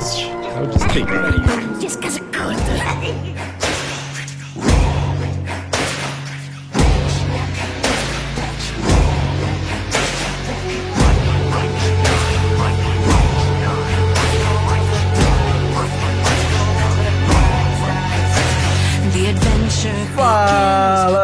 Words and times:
this. 0.00 0.24
I'll 0.56 0.66
just 0.66 0.88
take 0.90 1.06
it. 1.08 1.80
Just 1.80 2.02
cause 2.02 2.16
it's 2.16 2.26
good. 2.30 3.69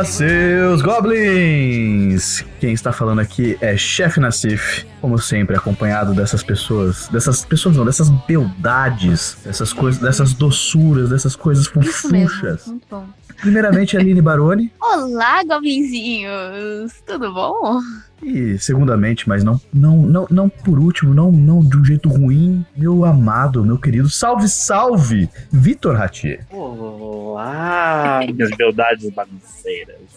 Seus 0.06 0.82
goblins! 0.82 2.44
Quem 2.60 2.72
está 2.72 2.92
falando 2.92 3.20
aqui 3.20 3.58
é 3.60 3.76
Chef 3.76 4.18
Nassif, 4.18 4.86
como 5.00 5.18
sempre, 5.18 5.56
acompanhado 5.56 6.14
dessas 6.14 6.42
pessoas, 6.42 7.08
dessas 7.08 7.44
pessoas 7.44 7.76
não, 7.76 7.84
dessas 7.84 8.08
beldades, 8.08 9.36
dessas 9.44 9.72
coisas, 9.72 10.00
dessas 10.00 10.32
doçuras, 10.32 11.10
dessas 11.10 11.34
coisas 11.34 11.66
Isso 11.66 12.10
mesmo. 12.10 12.28
fofuchas. 12.28 12.66
Muito 12.66 12.86
bom. 12.90 13.06
Primeiramente, 13.40 13.96
Aline 13.96 14.20
Baroni, 14.20 14.72
Olá, 14.80 15.42
goblinzinhos! 15.44 16.92
Tudo 17.06 17.32
bom? 17.32 17.80
e 18.22 18.58
segundamente, 18.58 19.28
mas 19.28 19.44
não, 19.44 19.60
não, 19.72 19.98
não, 19.98 20.26
não 20.30 20.48
por 20.48 20.78
último, 20.78 21.12
não, 21.12 21.30
não 21.30 21.60
de 21.60 21.76
um 21.76 21.84
jeito 21.84 22.08
ruim, 22.08 22.64
meu 22.76 23.04
amado, 23.04 23.64
meu 23.64 23.78
querido, 23.78 24.08
salve, 24.08 24.48
salve, 24.48 25.28
Vitor 25.52 25.96
Ratier. 25.96 26.46
Olá, 26.50 28.20
minhas 28.26 28.50
beldades 28.56 29.10
bagunceiras. 29.10 29.96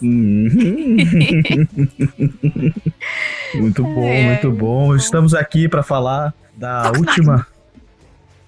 Muito 3.55 3.83
bom, 3.83 4.03
É, 4.03 4.25
muito 4.27 4.51
bom. 4.51 4.95
Estamos 4.95 5.33
aqui 5.33 5.67
para 5.67 5.81
falar 5.81 6.33
da 6.55 6.91
última. 6.91 7.47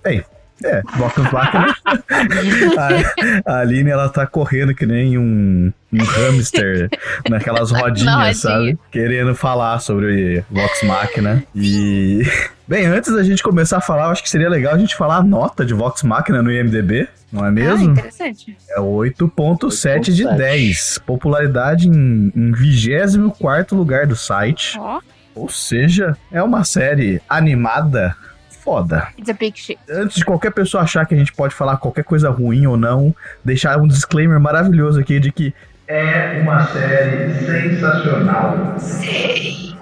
Bem, 0.03 0.23
é, 0.63 0.81
Vox 0.97 1.17
Machina. 1.31 1.75
a, 3.45 3.51
a 3.53 3.59
Aline, 3.59 3.89
ela 3.89 4.09
tá 4.09 4.25
correndo 4.25 4.73
que 4.73 4.85
nem 4.85 5.17
um, 5.17 5.71
um 5.91 6.03
hamster 6.03 6.89
naquelas 7.29 7.71
rodinhas, 7.71 8.13
rodinha. 8.13 8.33
sabe? 8.35 8.79
Querendo 8.91 9.35
falar 9.35 9.79
sobre 9.79 10.43
Vox 10.49 10.83
Machina. 10.83 11.43
E. 11.55 12.21
Bem, 12.67 12.85
antes 12.85 13.13
da 13.13 13.21
gente 13.23 13.43
começar 13.43 13.77
a 13.77 13.81
falar, 13.81 14.05
eu 14.05 14.11
acho 14.11 14.23
que 14.23 14.29
seria 14.29 14.49
legal 14.49 14.73
a 14.73 14.77
gente 14.77 14.95
falar 14.95 15.17
a 15.17 15.23
nota 15.23 15.65
de 15.65 15.73
Vox 15.73 16.03
Machina 16.03 16.41
no 16.41 16.49
IMDB, 16.51 17.07
não 17.31 17.43
é 17.45 17.49
Ah, 17.49 17.51
mesmo? 17.51 17.91
interessante. 17.91 18.55
É 18.69 18.79
8.7 18.79 20.11
de 20.13 20.23
8.7. 20.23 20.37
10. 20.37 20.99
Popularidade 21.05 21.89
em, 21.89 22.31
em 22.35 22.51
24 22.53 23.75
lugar 23.75 24.07
do 24.07 24.15
site. 24.15 24.77
Ó, 24.79 25.01
Ou 25.35 25.49
seja, 25.49 26.15
é 26.31 26.41
uma 26.41 26.63
série 26.63 27.21
animada 27.27 28.15
foda. 28.63 29.07
it's 29.17 29.29
a 29.29 29.33
big 29.33 29.57
shit. 29.57 29.79
Antes 29.89 30.17
de 30.17 30.25
qualquer 30.25 30.51
pessoa 30.51 30.83
achar 30.83 31.05
que 31.05 31.15
a 31.15 31.17
gente 31.17 31.33
pode 31.33 31.53
falar 31.53 31.77
qualquer 31.77 32.03
coisa 32.03 32.29
ruim 32.29 32.65
ou 32.67 32.77
não, 32.77 33.15
deixar 33.43 33.77
um 33.77 33.87
disclaimer 33.87 34.39
maravilhoso 34.39 34.99
aqui 34.99 35.19
de 35.19 35.31
que 35.31 35.53
é 35.87 36.39
uma 36.41 36.65
série 36.67 37.33
sensacional. 37.45 38.77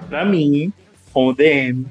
Pra 0.08 0.24
mim, 0.24 0.72
como 1.12 1.32
DM, 1.34 1.86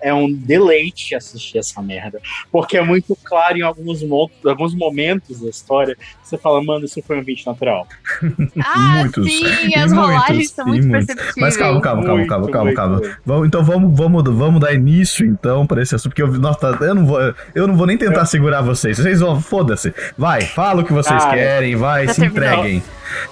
é 0.00 0.12
um 0.12 0.32
deleite 0.32 1.14
assistir 1.14 1.58
essa 1.58 1.80
merda. 1.82 2.20
Porque 2.52 2.76
é 2.76 2.82
muito 2.82 3.16
claro 3.24 3.58
em 3.58 3.62
alguns, 3.62 4.02
mo 4.02 4.30
alguns 4.44 4.74
momentos 4.74 5.40
da 5.40 5.48
história. 5.48 5.96
Você 6.22 6.36
fala, 6.38 6.62
mano, 6.62 6.84
isso 6.84 7.00
foi 7.06 7.18
um 7.18 7.24
vídeo 7.24 7.44
natural. 7.46 7.86
Ah, 8.64 8.98
muitos, 9.00 9.26
sim, 9.26 9.44
as 9.74 9.92
muitos, 9.92 9.92
rolagens 9.92 10.50
são 10.50 10.66
muito 10.66 10.86
muitos. 10.86 11.06
perceptíveis. 11.06 11.36
Mas 11.36 11.56
calma, 11.56 11.80
calma, 11.80 12.02
calma, 12.02 12.16
Muito, 12.18 12.28
calma, 12.28 12.50
calma, 12.50 12.64
muito, 12.64 12.76
calma. 12.76 12.96
muito. 12.98 13.16
Vamos, 13.24 13.46
então 13.46 13.64
vamos, 13.64 13.96
vamos, 13.96 14.22
vamos 14.24 14.60
dar 14.60 14.72
início 14.74 15.24
então 15.26 15.66
para 15.66 15.82
esse 15.82 15.94
assunto, 15.94 16.10
porque 16.10 16.22
eu, 16.22 16.32
nossa, 16.32 16.76
eu 16.80 16.94
não 16.94 17.06
vou, 17.06 17.18
eu 17.54 17.66
não 17.66 17.76
vou 17.76 17.86
nem 17.86 17.96
tentar 17.96 18.24
segurar 18.26 18.62
vocês. 18.62 18.96
Vocês 18.98 19.20
vão, 19.20 19.40
foda-se. 19.40 19.94
Vai, 20.16 20.42
fala 20.42 20.82
o 20.82 20.84
que 20.84 20.92
vocês 20.92 21.22
Cara, 21.22 21.34
querem, 21.34 21.76
vai, 21.76 22.08
se 22.08 22.20
terminou? 22.20 22.48
entreguem. 22.48 22.82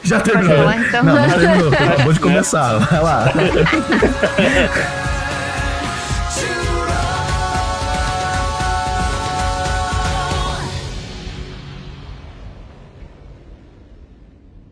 Já 0.02 0.20
terminou. 0.20 0.56
falar, 0.56 0.78
então. 0.78 1.04
Não, 1.04 1.14
não 1.14 1.38
terminou, 1.38 1.72
acabou 1.72 2.12
de 2.12 2.20
começar. 2.20 2.78
Vai 2.78 3.02
lá. 3.02 3.32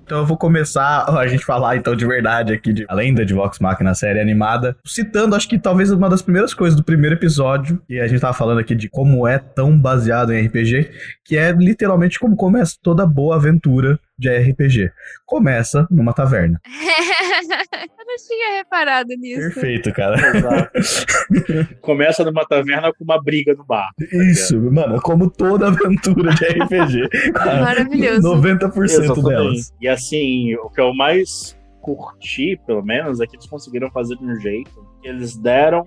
Então 0.04 0.18
eu 0.18 0.26
vou 0.26 0.36
começar 0.36 1.04
a 1.18 1.26
gente 1.26 1.44
falar 1.44 1.76
então 1.76 1.94
de 1.94 2.06
verdade 2.06 2.52
aqui 2.52 2.72
de 2.72 2.84
a 2.88 2.94
lenda 2.94 3.24
de 3.24 3.34
Vox 3.34 3.58
Machina, 3.58 3.94
série 3.94 4.20
animada, 4.20 4.76
citando 4.84 5.34
acho 5.34 5.48
que 5.48 5.58
talvez 5.58 5.90
uma 5.90 6.08
das 6.08 6.22
primeiras 6.22 6.54
coisas 6.54 6.76
do 6.76 6.84
primeiro 6.84 7.16
episódio, 7.16 7.80
que 7.86 8.00
a 8.00 8.06
gente 8.06 8.20
tava 8.20 8.34
falando 8.34 8.58
aqui 8.58 8.74
de 8.74 8.88
como 8.88 9.26
é 9.26 9.38
tão 9.38 9.78
baseado 9.78 10.32
em 10.32 10.46
RPG, 10.46 10.90
que 11.24 11.36
é 11.36 11.52
literalmente 11.52 12.18
como 12.18 12.36
começa 12.36 12.76
toda 12.82 13.06
boa 13.06 13.36
aventura 13.36 13.98
de 14.22 14.50
RPG. 14.52 14.90
Começa 15.26 15.86
numa 15.90 16.12
taverna. 16.12 16.60
Eu 17.72 18.06
não 18.06 18.16
tinha 18.28 18.56
reparado 18.58 19.08
nisso. 19.18 19.40
Perfeito, 19.40 19.92
cara. 19.92 20.16
Exato. 20.36 20.70
Começa 21.82 22.24
numa 22.24 22.46
taverna 22.46 22.92
com 22.92 23.04
uma 23.04 23.20
briga 23.20 23.54
no 23.54 23.64
bar. 23.64 23.90
Isso, 23.98 24.58
mano, 24.70 25.00
como 25.02 25.28
toda 25.28 25.68
aventura 25.68 26.32
de 26.34 26.44
RPG. 26.44 27.08
Maravilhoso. 27.34 28.34
90% 28.36 29.22
delas. 29.22 29.72
E 29.80 29.88
assim, 29.88 30.54
o 30.56 30.70
que 30.70 30.80
eu 30.80 30.94
mais 30.94 31.58
curti, 31.80 32.58
pelo 32.64 32.82
menos, 32.82 33.20
é 33.20 33.26
que 33.26 33.36
eles 33.36 33.46
conseguiram 33.46 33.90
fazer 33.90 34.16
de 34.16 34.24
um 34.24 34.36
jeito 34.36 34.70
que 35.00 35.08
eles 35.08 35.36
deram 35.36 35.86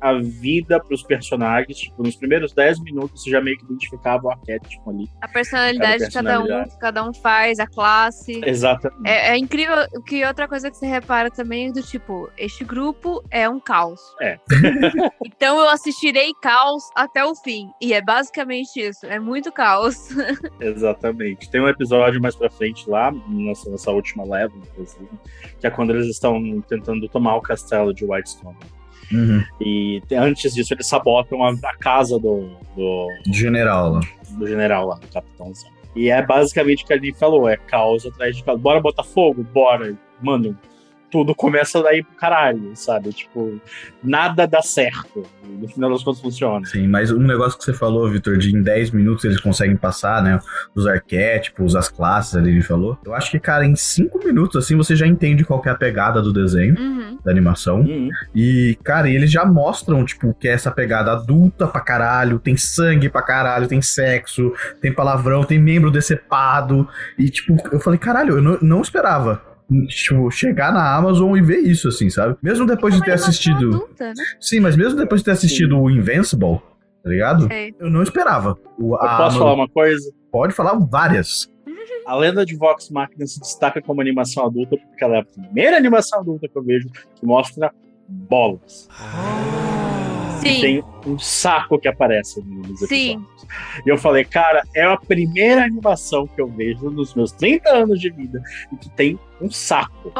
a 0.00 0.14
vida 0.14 0.80
pros 0.80 1.02
personagens. 1.02 1.78
Tipo, 1.78 2.02
nos 2.02 2.16
primeiros 2.16 2.52
10 2.52 2.80
minutos 2.80 3.22
você 3.22 3.30
já 3.30 3.40
meio 3.40 3.58
que 3.58 3.64
identificava 3.64 4.26
o 4.26 4.30
arquétipo 4.30 4.90
ali. 4.90 5.08
A 5.20 5.28
personalidade 5.28 6.06
de 6.06 6.10
cada 6.12 6.40
um, 6.40 6.64
que 6.64 6.78
cada 6.78 7.08
um 7.08 7.12
faz, 7.12 7.58
a 7.58 7.66
classe. 7.66 8.40
Exatamente. 8.44 9.08
É, 9.08 9.30
é 9.30 9.38
incrível 9.38 9.76
que 10.06 10.24
outra 10.24 10.48
coisa 10.48 10.70
que 10.70 10.76
você 10.76 10.86
repara 10.86 11.30
também 11.30 11.68
é 11.68 11.72
do 11.72 11.82
tipo, 11.82 12.30
este 12.36 12.64
grupo 12.64 13.22
é 13.30 13.48
um 13.48 13.60
caos. 13.60 14.00
É. 14.20 14.38
então 15.24 15.58
eu 15.58 15.68
assistirei 15.68 16.32
caos 16.40 16.84
até 16.94 17.24
o 17.24 17.34
fim. 17.34 17.70
E 17.80 17.92
é 17.92 18.00
basicamente 18.00 18.80
isso. 18.80 19.06
É 19.06 19.18
muito 19.18 19.52
caos. 19.52 19.96
Exatamente. 20.60 21.50
Tem 21.50 21.60
um 21.60 21.68
episódio 21.68 22.20
mais 22.20 22.34
pra 22.34 22.50
frente 22.50 22.88
lá, 22.88 23.12
nessa, 23.28 23.70
nessa 23.70 23.90
última 23.90 24.24
leva, 24.24 24.54
inclusive, 24.56 25.08
que 25.58 25.66
é 25.66 25.70
quando 25.70 25.90
eles 25.90 26.06
estão 26.06 26.40
tentando 26.62 27.08
tomar 27.08 27.36
o 27.36 27.42
castelo 27.42 27.92
de 27.92 28.04
Whitestone. 28.04 28.56
Uhum. 29.12 29.42
E 29.60 30.00
te- 30.08 30.14
antes 30.14 30.54
disso, 30.54 30.72
eles 30.74 30.86
sabotam 30.86 31.42
a, 31.44 31.50
a 31.50 31.76
casa 31.76 32.18
do, 32.18 32.50
do, 32.76 33.08
General. 33.32 33.92
lá. 33.92 34.00
do 34.38 34.46
general 34.46 34.86
lá, 34.86 34.96
do 34.96 35.06
capitãozão. 35.08 35.70
E 35.96 36.08
é 36.10 36.24
basicamente 36.24 36.84
o 36.84 36.86
que 36.86 36.92
a 36.92 36.96
Aline 36.96 37.12
falou: 37.16 37.48
é 37.48 37.56
caos 37.56 38.06
atrás 38.06 38.36
de 38.36 38.44
caos. 38.44 38.60
Bora 38.60 38.80
botar 38.80 39.02
fogo? 39.02 39.42
Bora. 39.52 39.96
Mano, 40.22 40.56
tudo 41.10 41.34
começa 41.34 41.82
daí 41.82 42.02
pro 42.02 42.14
caralho, 42.16 42.72
sabe? 42.74 43.12
Tipo, 43.12 43.60
nada 44.02 44.46
dá 44.46 44.62
certo. 44.62 45.24
No 45.44 45.68
final 45.68 45.90
das 45.90 46.02
contas 46.04 46.20
funciona. 46.20 46.64
Sim, 46.66 46.86
mas 46.86 47.10
um 47.10 47.18
negócio 47.18 47.58
que 47.58 47.64
você 47.64 47.72
falou, 47.74 48.08
Vitor, 48.08 48.38
de 48.38 48.54
em 48.56 48.62
10 48.62 48.92
minutos 48.92 49.24
eles 49.24 49.40
conseguem 49.40 49.76
passar, 49.76 50.22
né? 50.22 50.38
Os 50.74 50.86
arquétipos, 50.86 51.74
as 51.74 51.88
classes 51.88 52.36
ali, 52.36 52.50
ele 52.50 52.62
falou. 52.62 52.96
Eu 53.04 53.14
acho 53.14 53.30
que, 53.30 53.40
cara, 53.40 53.66
em 53.66 53.74
5 53.74 54.18
minutos, 54.24 54.56
assim, 54.56 54.76
você 54.76 54.94
já 54.94 55.06
entende 55.06 55.44
qual 55.44 55.60
que 55.60 55.68
é 55.68 55.72
a 55.72 55.74
pegada 55.74 56.22
do 56.22 56.32
desenho, 56.32 56.78
Uhum. 56.78 57.18
da 57.24 57.30
animação. 57.30 57.80
Uhum. 57.80 58.08
E, 58.34 58.78
cara, 58.84 59.08
e 59.08 59.14
eles 59.16 59.30
já 59.30 59.44
mostram, 59.44 60.04
tipo, 60.04 60.32
que 60.34 60.48
é 60.48 60.52
essa 60.52 60.70
pegada 60.70 61.12
adulta 61.12 61.66
pra 61.66 61.80
caralho, 61.80 62.38
tem 62.38 62.56
sangue 62.56 63.08
pra 63.08 63.22
caralho, 63.22 63.66
tem 63.66 63.82
sexo, 63.82 64.52
tem 64.80 64.92
palavrão, 64.92 65.42
tem 65.42 65.58
membro 65.58 65.90
decepado. 65.90 66.88
E, 67.18 67.28
tipo, 67.28 67.56
eu 67.72 67.80
falei, 67.80 67.98
caralho, 67.98 68.36
eu 68.36 68.42
não, 68.42 68.58
não 68.62 68.80
esperava. 68.82 69.49
Tipo, 69.88 70.30
chegar 70.30 70.72
na 70.72 70.94
Amazon 70.96 71.36
e 71.36 71.42
ver 71.42 71.58
isso, 71.58 71.88
assim, 71.88 72.10
sabe? 72.10 72.36
Mesmo 72.42 72.66
depois 72.66 72.94
de 72.94 73.00
ter 73.02 73.12
assistido. 73.12 73.68
adulta, 73.74 74.08
né? 74.08 74.14
Sim, 74.40 74.60
mas 74.60 74.76
mesmo 74.76 74.98
depois 74.98 75.20
de 75.20 75.26
ter 75.26 75.30
assistido 75.30 75.78
o 75.78 75.88
Invincible, 75.90 76.58
tá 77.04 77.08
ligado? 77.10 77.46
É. 77.52 77.70
Eu 77.78 77.88
não 77.88 78.02
esperava. 78.02 78.58
O, 78.78 78.94
Eu 78.94 78.98
posso 78.98 79.06
Amazon- 79.14 79.38
falar 79.38 79.54
uma 79.54 79.68
coisa? 79.68 80.12
Pode 80.32 80.52
falar 80.54 80.74
várias. 80.78 81.48
A 82.06 82.16
lenda 82.16 82.44
de 82.44 82.56
Vox 82.56 82.90
Machina 82.90 83.24
se 83.26 83.38
destaca 83.38 83.80
como 83.80 84.00
animação 84.00 84.44
adulta 84.44 84.76
porque 84.76 85.04
ela 85.04 85.16
é 85.16 85.20
a 85.20 85.24
primeira 85.24 85.76
animação 85.76 86.18
adulta 86.20 86.48
que 86.48 86.58
eu 86.58 86.62
vejo 86.64 86.88
que 87.14 87.24
mostra 87.24 87.70
bolas. 88.08 88.88
E 88.90 89.89
Sim. 90.40 90.60
tem 90.60 90.84
um 91.06 91.18
saco 91.18 91.78
que 91.78 91.88
aparece 91.88 92.42
nos 92.42 92.82
episódios. 92.82 92.88
Sim. 92.88 93.24
E 93.84 93.88
eu 93.88 93.98
falei, 93.98 94.24
cara, 94.24 94.62
é 94.74 94.84
a 94.84 94.96
primeira 94.96 95.64
animação 95.64 96.26
que 96.26 96.40
eu 96.40 96.48
vejo 96.48 96.90
nos 96.90 97.14
meus 97.14 97.32
30 97.32 97.68
anos 97.70 98.00
de 98.00 98.10
vida 98.10 98.42
e 98.72 98.76
que 98.76 98.88
tem 98.90 99.18
um 99.40 99.50
saco. 99.50 100.12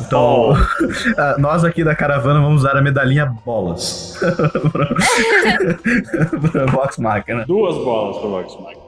Então, 0.00 0.52
ah, 1.18 1.36
nós 1.38 1.64
aqui 1.64 1.84
da 1.84 1.94
caravana 1.94 2.40
vamos 2.40 2.62
usar 2.62 2.76
a 2.76 2.82
medalhinha 2.82 3.26
bolas. 3.26 4.18
pra 6.52 6.66
Vox 6.66 6.98
Machina. 6.98 7.44
Duas 7.44 7.76
bolas 7.76 8.18
pro 8.18 8.30
Vox 8.30 8.56
Machina. 8.60 8.84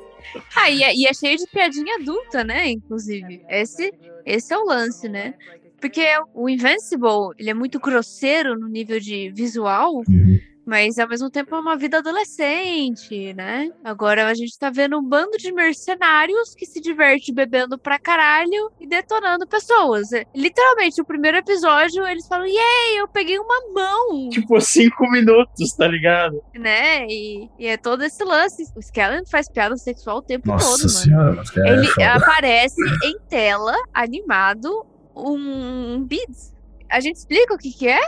Ah, 0.54 0.70
e 0.70 0.82
é, 0.82 0.94
e 0.94 1.06
é 1.06 1.14
cheio 1.14 1.36
de 1.36 1.46
piadinha 1.46 1.96
adulta, 1.96 2.44
né? 2.44 2.68
Inclusive. 2.68 3.42
Esse, 3.48 3.92
esse 4.24 4.52
é 4.52 4.58
o 4.58 4.64
lance, 4.64 5.08
né? 5.08 5.34
Porque 5.80 6.04
o 6.34 6.48
Invincible, 6.48 7.32
ele 7.38 7.50
é 7.50 7.54
muito 7.54 7.78
grosseiro 7.78 8.58
no 8.58 8.68
nível 8.68 8.98
de 9.00 9.30
visual, 9.30 9.96
Uhum. 10.08 10.38
mas 10.66 10.98
ao 10.98 11.08
mesmo 11.08 11.30
tempo 11.30 11.54
é 11.54 11.60
uma 11.60 11.76
vida 11.76 11.98
adolescente, 11.98 13.32
né? 13.34 13.70
Agora 13.84 14.26
a 14.26 14.34
gente 14.34 14.58
tá 14.58 14.68
vendo 14.70 14.98
um 14.98 15.02
bando 15.02 15.36
de 15.38 15.52
mercenários 15.52 16.54
que 16.56 16.66
se 16.66 16.80
diverte 16.80 17.32
bebendo 17.32 17.78
pra 17.78 17.98
caralho 17.98 18.70
e 18.80 18.86
detonando 18.86 19.46
pessoas. 19.46 20.12
É, 20.12 20.24
Literalmente, 20.34 21.00
o 21.00 21.04
primeiro 21.04 21.36
episódio, 21.36 22.06
eles 22.06 22.26
falam, 22.26 22.46
yay, 22.46 22.98
eu 22.98 23.06
peguei 23.06 23.38
uma 23.38 23.60
mão, 23.72 24.28
Tipo, 24.30 24.60
cinco 24.60 25.08
minutos, 25.10 25.72
tá 25.76 25.86
ligado? 25.86 26.42
né? 26.54 27.06
E, 27.06 27.48
e 27.58 27.66
é 27.66 27.76
todo 27.76 28.02
esse 28.02 28.24
lance. 28.24 28.64
O 28.74 28.80
Skellen 28.80 29.24
faz 29.26 29.48
piada 29.48 29.76
sexual 29.76 30.18
o 30.18 30.22
tempo 30.22 30.48
Nossa 30.48 30.64
todo, 30.70 30.78
mano. 30.80 30.90
senhora, 30.90 31.32
mas 31.34 31.50
cara, 31.50 31.68
é 31.68 31.72
Ele 31.74 31.86
foda. 31.86 32.12
aparece 32.14 32.80
em 33.04 33.18
tela, 33.28 33.74
animado, 33.94 34.84
um 35.16 36.04
beats. 36.04 36.54
A 36.90 37.00
gente 37.00 37.16
explica 37.16 37.52
o 37.54 37.58
que 37.58 37.72
que 37.72 37.88
é? 37.88 37.98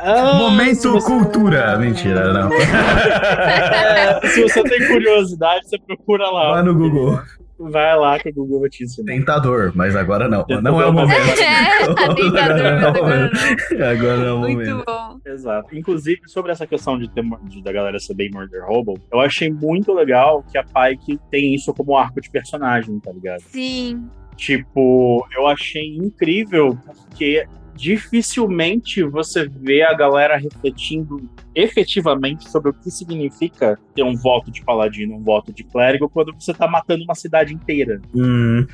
Ah, 0.00 0.34
Momento 0.34 0.92
você- 0.92 1.06
cultura. 1.06 1.76
Mentira, 1.78 2.32
não. 2.32 2.50
É, 2.62 4.26
se 4.28 4.42
você 4.42 4.62
tem 4.62 4.86
curiosidade, 4.86 5.68
você 5.68 5.78
procura 5.78 6.30
lá. 6.30 6.52
Vai 6.52 6.62
no 6.62 6.74
Google. 6.74 7.20
Vai 7.58 7.96
lá 7.96 8.16
que 8.20 8.28
o 8.28 8.32
Google 8.32 8.60
vai 8.60 8.70
te 8.70 8.84
ensinar. 8.84 9.12
Tentador, 9.12 9.72
mas 9.74 9.96
agora 9.96 10.28
não. 10.28 10.44
Tentador, 10.44 10.70
Não 10.72 10.80
é 10.80 10.86
o 10.86 10.92
momento. 10.92 11.40
É, 11.40 11.82
Agora 11.82 12.14
tentador, 12.14 12.58
não 12.58 12.64
é 12.64 12.78
agora 12.86 13.02
momento. 13.02 13.82
Agora 13.82 14.16
não 14.16 14.26
é 14.26 14.32
o 14.32 14.38
Muito 14.38 14.70
momento. 14.70 14.84
bom. 14.86 15.18
Exato. 15.26 15.76
Inclusive, 15.76 16.20
sobre 16.26 16.52
essa 16.52 16.66
questão 16.68 16.96
de, 16.96 17.08
ter, 17.10 17.24
de 17.48 17.60
da 17.62 17.72
galera 17.72 17.98
ser 17.98 18.14
bem 18.14 18.30
Murder 18.30 18.64
Hobo, 18.70 18.94
eu 19.12 19.18
achei 19.20 19.50
muito 19.52 19.92
legal 19.92 20.44
que 20.50 20.56
a 20.56 20.62
Pike 20.62 21.18
tem 21.32 21.52
isso 21.54 21.74
como 21.74 21.96
arco 21.96 22.20
de 22.20 22.30
personagem, 22.30 23.00
tá 23.00 23.10
ligado? 23.10 23.40
Sim. 23.40 24.08
Tipo, 24.38 25.26
eu 25.36 25.48
achei 25.48 25.96
incrível 25.96 26.78
porque 26.86 27.44
dificilmente 27.74 29.02
você 29.02 29.48
vê 29.48 29.82
a 29.82 29.92
galera 29.92 30.36
refletindo 30.36 31.28
efetivamente 31.54 32.48
sobre 32.48 32.70
o 32.70 32.72
que 32.72 32.88
significa 32.88 33.78
ter 33.94 34.04
um 34.04 34.16
voto 34.16 34.50
de 34.50 34.64
paladino, 34.64 35.16
um 35.16 35.22
voto 35.22 35.52
de 35.52 35.64
clérigo, 35.64 36.08
quando 36.08 36.32
você 36.32 36.54
tá 36.54 36.68
matando 36.68 37.02
uma 37.02 37.16
cidade 37.16 37.52
inteira. 37.52 38.00
Hum, 38.14 38.64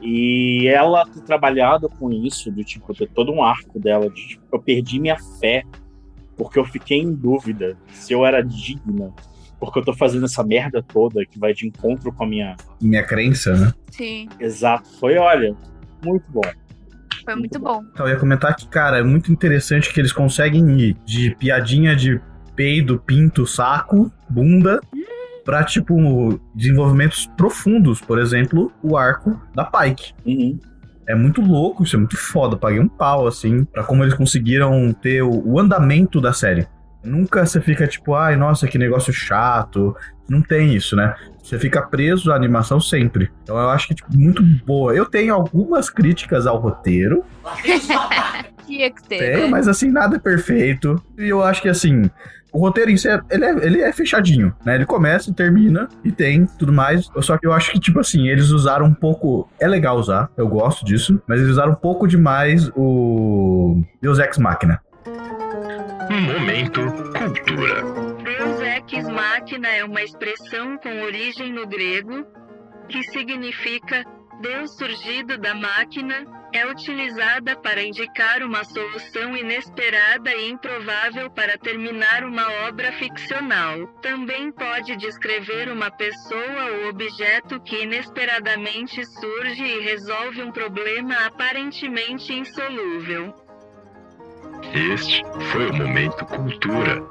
E 0.00 0.68
ela 0.68 1.04
ter 1.04 1.22
trabalhado 1.22 1.88
com 1.88 2.10
isso, 2.12 2.50
de 2.50 2.62
tipo, 2.62 2.94
ter 2.94 3.08
todo 3.08 3.32
um 3.32 3.42
arco 3.42 3.80
dela, 3.80 4.08
de 4.08 4.28
tipo, 4.28 4.44
eu 4.52 4.60
perdi 4.60 5.00
minha 5.00 5.18
fé 5.40 5.64
porque 6.36 6.58
eu 6.58 6.64
fiquei 6.64 6.98
em 6.98 7.12
dúvida 7.12 7.76
se 7.90 8.12
eu 8.12 8.24
era 8.24 8.40
digna, 8.40 9.12
porque 9.62 9.78
eu 9.78 9.84
tô 9.84 9.92
fazendo 9.92 10.24
essa 10.24 10.42
merda 10.42 10.82
toda 10.82 11.24
que 11.24 11.38
vai 11.38 11.54
de 11.54 11.68
encontro 11.68 12.12
com 12.12 12.24
a 12.24 12.26
minha. 12.26 12.56
minha 12.80 13.04
crença, 13.04 13.54
né? 13.54 13.72
Sim. 13.92 14.28
Exato. 14.40 14.88
Foi, 14.98 15.16
olha, 15.16 15.54
muito 16.04 16.24
bom. 16.30 16.42
Foi 17.24 17.36
muito 17.36 17.60
bom. 17.60 17.84
Então, 17.92 18.08
eu 18.08 18.14
ia 18.14 18.18
comentar 18.18 18.56
que, 18.56 18.66
cara, 18.66 18.98
é 18.98 19.04
muito 19.04 19.30
interessante 19.30 19.94
que 19.94 20.00
eles 20.00 20.12
conseguem 20.12 20.80
ir 20.80 20.96
de 21.06 21.36
piadinha 21.36 21.94
de 21.94 22.20
peido, 22.56 22.98
pinto, 22.98 23.46
saco, 23.46 24.10
bunda, 24.28 24.80
pra, 25.44 25.62
tipo, 25.62 26.40
desenvolvimentos 26.56 27.30
profundos. 27.36 28.00
Por 28.00 28.18
exemplo, 28.18 28.72
o 28.82 28.96
arco 28.96 29.40
da 29.54 29.64
Pike. 29.64 30.12
Uhum. 30.26 30.58
É 31.06 31.14
muito 31.14 31.40
louco, 31.40 31.84
isso 31.84 31.94
é 31.94 32.00
muito 32.00 32.16
foda. 32.16 32.56
Paguei 32.56 32.80
um 32.80 32.88
pau, 32.88 33.28
assim, 33.28 33.62
pra 33.62 33.84
como 33.84 34.02
eles 34.02 34.14
conseguiram 34.14 34.92
ter 34.92 35.22
o, 35.22 35.30
o 35.30 35.60
andamento 35.60 36.20
da 36.20 36.32
série. 36.32 36.66
Nunca 37.04 37.44
você 37.44 37.60
fica 37.60 37.86
tipo, 37.86 38.14
ai, 38.14 38.36
nossa, 38.36 38.66
que 38.68 38.78
negócio 38.78 39.12
chato. 39.12 39.94
Não 40.28 40.40
tem 40.40 40.74
isso, 40.74 40.94
né? 40.96 41.14
Você 41.42 41.58
fica 41.58 41.82
preso 41.82 42.32
à 42.32 42.36
animação 42.36 42.80
sempre. 42.80 43.30
Então 43.42 43.58
eu 43.58 43.68
acho 43.70 43.88
que, 43.88 43.94
tipo, 43.94 44.16
muito 44.16 44.42
boa. 44.64 44.94
Eu 44.94 45.04
tenho 45.04 45.34
algumas 45.34 45.90
críticas 45.90 46.46
ao 46.46 46.58
roteiro, 46.58 47.24
Tinha 48.66 48.90
que 48.90 49.02
ter. 49.02 49.18
tenho, 49.18 49.50
mas 49.50 49.66
assim, 49.68 49.90
nada 49.90 50.16
é 50.16 50.18
perfeito. 50.18 51.02
E 51.18 51.28
eu 51.28 51.42
acho 51.42 51.60
que, 51.60 51.68
assim, 51.68 52.08
o 52.52 52.58
roteiro 52.58 52.90
em 52.90 52.96
si, 52.96 53.08
é- 53.08 53.20
ele, 53.30 53.44
é, 53.44 53.66
ele 53.66 53.80
é 53.80 53.92
fechadinho, 53.92 54.54
né? 54.64 54.76
Ele 54.76 54.86
começa 54.86 55.30
e 55.30 55.34
termina, 55.34 55.88
e 56.04 56.12
tem 56.12 56.46
tudo 56.58 56.72
mais. 56.72 57.08
Só 57.20 57.36
que 57.36 57.46
eu 57.46 57.52
acho 57.52 57.72
que, 57.72 57.80
tipo 57.80 57.98
assim, 57.98 58.28
eles 58.28 58.50
usaram 58.50 58.86
um 58.86 58.94
pouco. 58.94 59.48
É 59.60 59.66
legal 59.66 59.98
usar, 59.98 60.30
eu 60.36 60.46
gosto 60.48 60.84
disso, 60.84 61.20
mas 61.26 61.40
eles 61.40 61.50
usaram 61.52 61.72
um 61.72 61.76
pouco 61.76 62.06
demais 62.06 62.70
o 62.76 63.82
Deus 64.00 64.18
Ex 64.20 64.38
Machina. 64.38 64.80
Momento 66.20 66.82
cultura. 67.16 67.82
Deus 68.22 68.60
ex 68.60 69.08
machina 69.08 69.68
é 69.68 69.82
uma 69.82 70.02
expressão 70.02 70.76
com 70.76 71.00
origem 71.04 71.50
no 71.50 71.66
grego 71.66 72.26
que 72.86 73.02
significa 73.04 74.04
Deus 74.42 74.76
surgido 74.76 75.38
da 75.38 75.54
máquina. 75.54 76.26
É 76.52 76.66
utilizada 76.66 77.56
para 77.56 77.82
indicar 77.82 78.42
uma 78.42 78.62
solução 78.62 79.34
inesperada 79.34 80.34
e 80.34 80.50
improvável 80.50 81.30
para 81.30 81.56
terminar 81.56 82.24
uma 82.24 82.46
obra 82.68 82.92
ficcional. 82.92 83.86
Também 84.02 84.52
pode 84.52 84.94
descrever 84.96 85.70
uma 85.70 85.90
pessoa 85.90 86.72
ou 86.72 86.90
objeto 86.90 87.58
que 87.62 87.84
inesperadamente 87.84 89.02
surge 89.06 89.64
e 89.64 89.80
resolve 89.80 90.42
um 90.42 90.52
problema 90.52 91.14
aparentemente 91.24 92.34
insolúvel. 92.34 93.34
Este 94.74 95.22
foi 95.50 95.70
o 95.70 95.74
Momento 95.74 96.24
Cultura. 96.24 97.02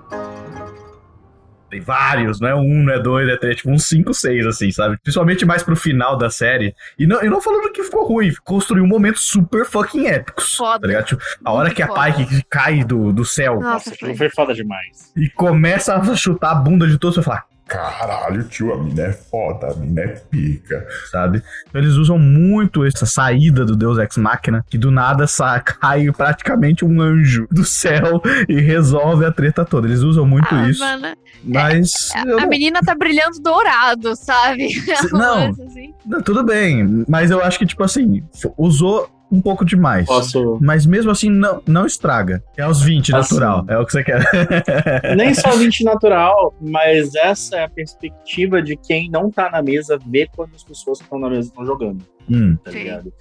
Tem 1.70 1.80
vários, 1.80 2.42
não 2.42 2.50
é 2.50 2.56
um, 2.56 2.84
não 2.84 2.94
é 2.94 3.00
dois, 3.00 3.30
é 3.30 3.38
três, 3.38 3.58
tipo 3.58 3.70
uns 3.72 3.86
cinco, 3.86 4.14
seis, 4.14 4.46
assim, 4.46 4.72
sabe? 4.72 4.98
Principalmente 5.02 5.46
mais 5.46 5.64
pro 5.64 5.76
final 5.76 6.18
da 6.18 6.30
série. 6.30 6.76
E 7.00 7.08
não, 7.08 7.24
e 7.24 7.30
não 7.30 7.40
falando 7.40 7.72
que 7.72 7.82
ficou 7.84 8.06
ruim, 8.06 8.34
construiu 8.44 8.86
momentos 8.86 9.24
super 9.24 9.66
fucking 9.66 10.06
épicos. 10.06 10.56
Foda. 10.56 10.82
Tá 10.82 10.88
ligado? 10.88 11.06
Tipo, 11.06 11.22
a 11.46 11.52
hora 11.54 11.74
que 11.74 11.82
a. 11.82 11.88
Pike 11.88 12.44
cai 12.50 12.84
do, 12.84 13.14
do 13.14 13.24
céu 13.24 13.60
Nossa, 13.62 13.94
foi 13.96 14.30
foda 14.30 14.54
demais. 14.54 15.14
e 15.16 15.30
começa 15.30 15.96
a 15.96 16.16
chutar 16.16 16.52
a 16.52 16.56
bunda 16.56 16.88
de 16.88 16.98
todos, 16.98 17.16
você 17.16 17.22
fala, 17.22 17.44
Caralho, 17.72 18.44
tio, 18.44 18.74
a 18.74 18.78
mina 18.78 19.04
é 19.04 19.14
foda, 19.14 19.72
a 19.72 19.76
mina 19.76 20.02
é 20.02 20.08
pica. 20.08 20.86
sabe? 21.10 21.42
Então 21.70 21.82
eles 21.82 21.94
usam 21.94 22.20
muito 22.20 22.84
essa 22.84 23.06
saída 23.06 23.64
do 23.64 23.78
Deus 23.78 23.98
Ex 23.98 24.18
Machina, 24.18 24.66
que 24.70 24.78
do 24.78 24.92
nada 24.92 25.26
cai 25.64 26.12
praticamente 26.12 26.84
um 26.84 27.00
anjo 27.02 27.48
do 27.50 27.64
céu 27.64 28.22
e 28.50 28.60
resolve 28.60 29.24
a 29.26 29.32
treta 29.32 29.64
toda. 29.64 29.88
Eles 29.88 30.02
usam 30.02 30.26
muito 30.26 30.54
Ah, 30.54 30.70
isso, 30.70 30.82
mano, 30.82 31.16
mas 31.46 32.10
eu 32.26 32.40
a 32.40 32.42
não- 32.42 32.50
menina 32.50 32.82
tá 32.82 32.94
brilhando 32.94 33.40
dourado, 33.42 34.16
sabe? 34.18 34.68
Não. 35.14 35.50
Assim. 35.52 35.94
não, 36.06 36.22
tudo 36.22 36.44
bem, 36.44 37.06
mas 37.08 37.32
eu 37.32 37.42
acho 37.42 37.58
que 37.58 37.66
tipo 37.66 37.84
assim, 37.84 38.22
usou 38.58 39.10
um 39.32 39.42
pouco 39.42 39.64
demais. 39.64 40.06
Posso. 40.06 40.60
Mas 40.62 40.86
mesmo 40.86 41.10
assim, 41.12 41.30
não, 41.30 41.62
não 41.66 41.86
estraga. 41.86 42.44
É 42.58 42.64
aos 42.64 42.82
20, 42.82 43.16
Assim. 43.16 43.34
natural. 43.36 43.66
É 43.70 43.78
o 43.78 43.86
que 43.86 43.92
você 43.94 44.04
quer. 44.04 44.22
Nem 45.16 45.34
só 45.34 45.52
20 45.56 45.84
natural, 45.84 46.54
mas 46.60 47.16
essa 47.16 47.56
é 47.58 47.64
a 47.64 47.70
perspectiva 47.70 48.62
de 48.62 48.76
quem 48.76 49.10
não 49.10 49.32
tá 49.32 49.50
na 49.50 49.62
mesa 49.62 49.98
ver 50.06 50.30
quando 50.36 50.54
as 50.56 50.64
pessoas 50.64 50.98
que 51.00 51.06
estão 51.06 51.18
na 51.20 51.30
mesa 51.30 51.48
estão 51.50 51.66
jogando, 51.66 52.04
Hum, 52.30 52.56
tá 52.64 52.72
Sim. 52.72 52.78
ligado? 52.80 53.14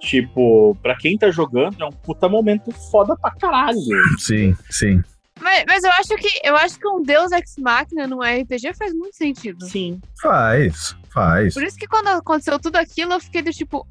Tipo, 0.00 0.76
pra 0.82 0.96
quem 0.96 1.18
tá 1.18 1.30
jogando, 1.30 1.82
é 1.82 1.84
um 1.84 1.90
puta 1.92 2.28
momento 2.28 2.70
foda 2.90 3.16
pra 3.16 3.30
caralho. 3.32 3.78
sim, 4.18 4.56
sim. 4.70 5.02
Mas, 5.40 5.64
mas 5.68 5.84
eu 5.84 5.90
acho 5.92 6.16
que 6.16 6.28
eu 6.44 6.56
acho 6.56 6.78
que 6.80 6.88
um 6.88 7.00
Deus 7.02 7.30
Ex 7.30 7.54
Machina 7.60 8.06
no 8.08 8.20
RPG 8.22 8.74
faz 8.76 8.92
muito 8.92 9.14
sentido. 9.16 9.64
Sim. 9.66 10.00
Faz, 10.20 10.96
faz. 11.12 11.54
Por 11.54 11.62
isso 11.62 11.76
que 11.76 11.86
quando 11.86 12.08
aconteceu 12.08 12.58
tudo 12.58 12.76
aquilo, 12.76 13.12
eu 13.12 13.20
fiquei 13.20 13.42
do 13.42 13.50
tipo. 13.52 13.86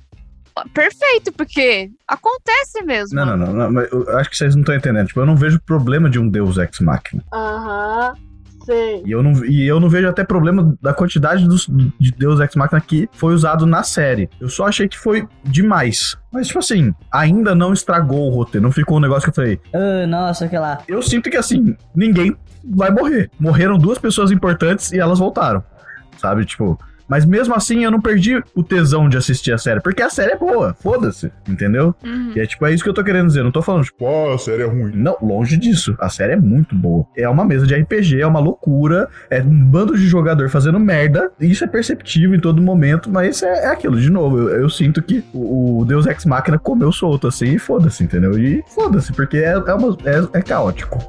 Perfeito, 0.74 1.32
porque 1.32 1.90
acontece 2.08 2.82
mesmo. 2.84 3.16
Não, 3.16 3.26
não, 3.26 3.38
não, 3.38 3.54
não, 3.54 3.72
mas 3.72 3.92
eu 3.92 4.18
acho 4.18 4.30
que 4.30 4.38
vocês 4.38 4.56
não 4.56 4.62
estão 4.62 4.76
entendendo. 4.76 5.08
Tipo, 5.08 5.22
eu 5.22 5.26
não 5.26 5.36
vejo 5.36 5.60
problema 5.62 6.10
de 6.10 6.20
um 6.20 6.28
Deus 6.28 6.58
Ex 6.58 6.80
Machina. 6.80 7.24
Aham, 7.34 8.14
sei. 8.66 9.02
E 9.06 9.12
eu 9.12 9.24
não, 9.24 9.46
e 9.46 9.68
eu 9.68 9.80
não 9.80 9.90
vejo 9.90 10.08
até 10.08 10.24
problema 10.24 10.78
da 10.82 10.94
quantidade 10.94 11.48
dos, 11.48 11.68
de 12.00 12.12
Deus 12.12 12.40
Ex 12.40 12.56
Machina 12.56 12.82
que 12.82 13.10
foi 13.14 13.34
usado 13.34 13.66
na 13.66 13.84
série. 13.84 14.30
Eu 14.40 14.50
só 14.50 14.68
achei 14.68 14.88
que 14.88 14.98
foi 14.98 15.28
demais. 15.44 16.18
Mas, 16.32 16.48
tipo 16.48 16.60
assim, 16.60 16.94
ainda 17.12 17.56
não 17.56 17.74
estragou 17.74 18.30
o 18.30 18.36
roteiro. 18.36 18.64
Não 18.64 18.72
ficou 18.72 18.98
um 18.98 19.02
negócio 19.02 19.24
que 19.24 19.30
eu 19.30 19.34
falei. 19.34 19.60
Ah, 19.74 20.06
nossa, 20.06 20.48
que 20.48 20.58
lá. 20.58 20.80
Eu 20.88 21.02
sinto 21.02 21.30
que, 21.30 21.38
assim, 21.38 21.76
ninguém 21.96 22.36
vai 22.64 22.92
morrer. 22.92 23.32
Morreram 23.40 23.78
duas 23.78 23.98
pessoas 23.98 24.32
importantes 24.32 24.92
e 24.92 25.00
elas 25.00 25.20
voltaram. 25.20 25.64
Sabe? 26.18 26.46
Tipo. 26.46 26.80
Mas 27.08 27.26
mesmo 27.26 27.54
assim, 27.56 27.84
eu 27.84 27.92
não 27.92 28.02
perdi 28.02 28.42
o 28.54 28.62
tesão 28.64 29.08
de 29.08 29.18
assistir 29.18 29.52
a 29.54 29.58
série. 29.58 29.80
Porque 29.80 30.02
a 30.02 30.10
série 30.10 30.32
é 30.34 30.38
boa. 30.38 30.76
Foda-se. 30.82 31.32
Entendeu? 31.48 31.96
Uhum. 32.04 32.34
E 32.36 32.40
é 32.40 32.46
tipo, 32.46 32.66
é 32.66 32.74
isso 32.74 32.84
que 32.84 32.90
eu 32.90 32.94
tô 32.94 33.04
querendo 33.04 33.28
dizer. 33.28 33.44
Não 33.44 33.52
tô 33.52 33.62
falando, 33.62 33.84
tipo, 33.86 34.00
Pô, 34.00 34.34
a 34.34 34.38
série 34.38 34.64
é 34.64 34.66
ruim. 34.66 34.92
não, 34.94 35.16
longe 35.22 35.56
disso. 35.58 35.96
A 36.00 36.10
série 36.10 36.34
é 36.34 36.36
muito 36.38 36.76
boa. 36.76 37.06
É 37.16 37.28
uma 37.30 37.46
mesa 37.46 37.66
de 37.66 37.74
RPG, 37.76 38.20
é 38.22 38.28
uma 38.28 38.40
loucura, 38.40 39.08
é 39.30 39.42
um 39.42 39.66
bando 39.66 39.96
de 39.98 40.08
jogador 40.08 40.50
fazendo 40.50 40.80
merda. 40.80 41.32
E 41.40 41.50
isso 41.50 41.64
é 41.64 41.68
perceptível 41.68 42.36
em 42.36 42.40
todo 42.40 42.62
momento, 42.62 43.10
mas 43.10 43.42
é, 43.42 43.66
é 43.66 43.68
aquilo, 43.68 44.00
de 44.00 44.10
novo. 44.10 44.38
Eu, 44.50 44.62
eu 44.64 44.70
sinto 44.70 45.02
que 45.02 45.24
o, 45.34 45.80
o 45.82 45.86
Deus 45.86 46.06
Ex 46.08 46.26
Machina 46.26 46.60
comeu 46.60 46.92
solto 46.92 47.28
assim 47.28 47.54
e 47.54 47.60
foda-se, 47.60 48.04
entendeu? 48.04 48.38
E 48.38 48.64
foda-se, 48.68 49.14
porque 49.14 49.38
é, 49.38 49.52
é, 49.54 49.74
uma- 49.74 49.98
é- 50.06 50.38
é 50.40 50.42
caótico. 50.42 51.00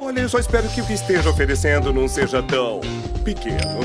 Olha, 0.00 0.20
eu 0.20 0.28
só 0.28 0.38
espero 0.38 0.68
que 0.68 0.80
o 0.80 0.84
que 0.84 0.92
esteja 0.94 1.30
oferecendo 1.30 1.92
não 1.92 2.08
seja 2.08 2.42
tão 2.42 2.80
pequeno. 3.24 3.80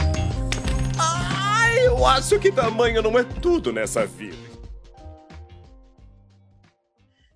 Ah, 0.99 1.67
eu 1.83 2.05
acho 2.05 2.39
que 2.39 2.51
tamanho 2.51 3.01
não 3.01 3.17
é 3.17 3.23
tudo 3.23 3.71
nessa 3.73 4.05
vida. 4.05 4.37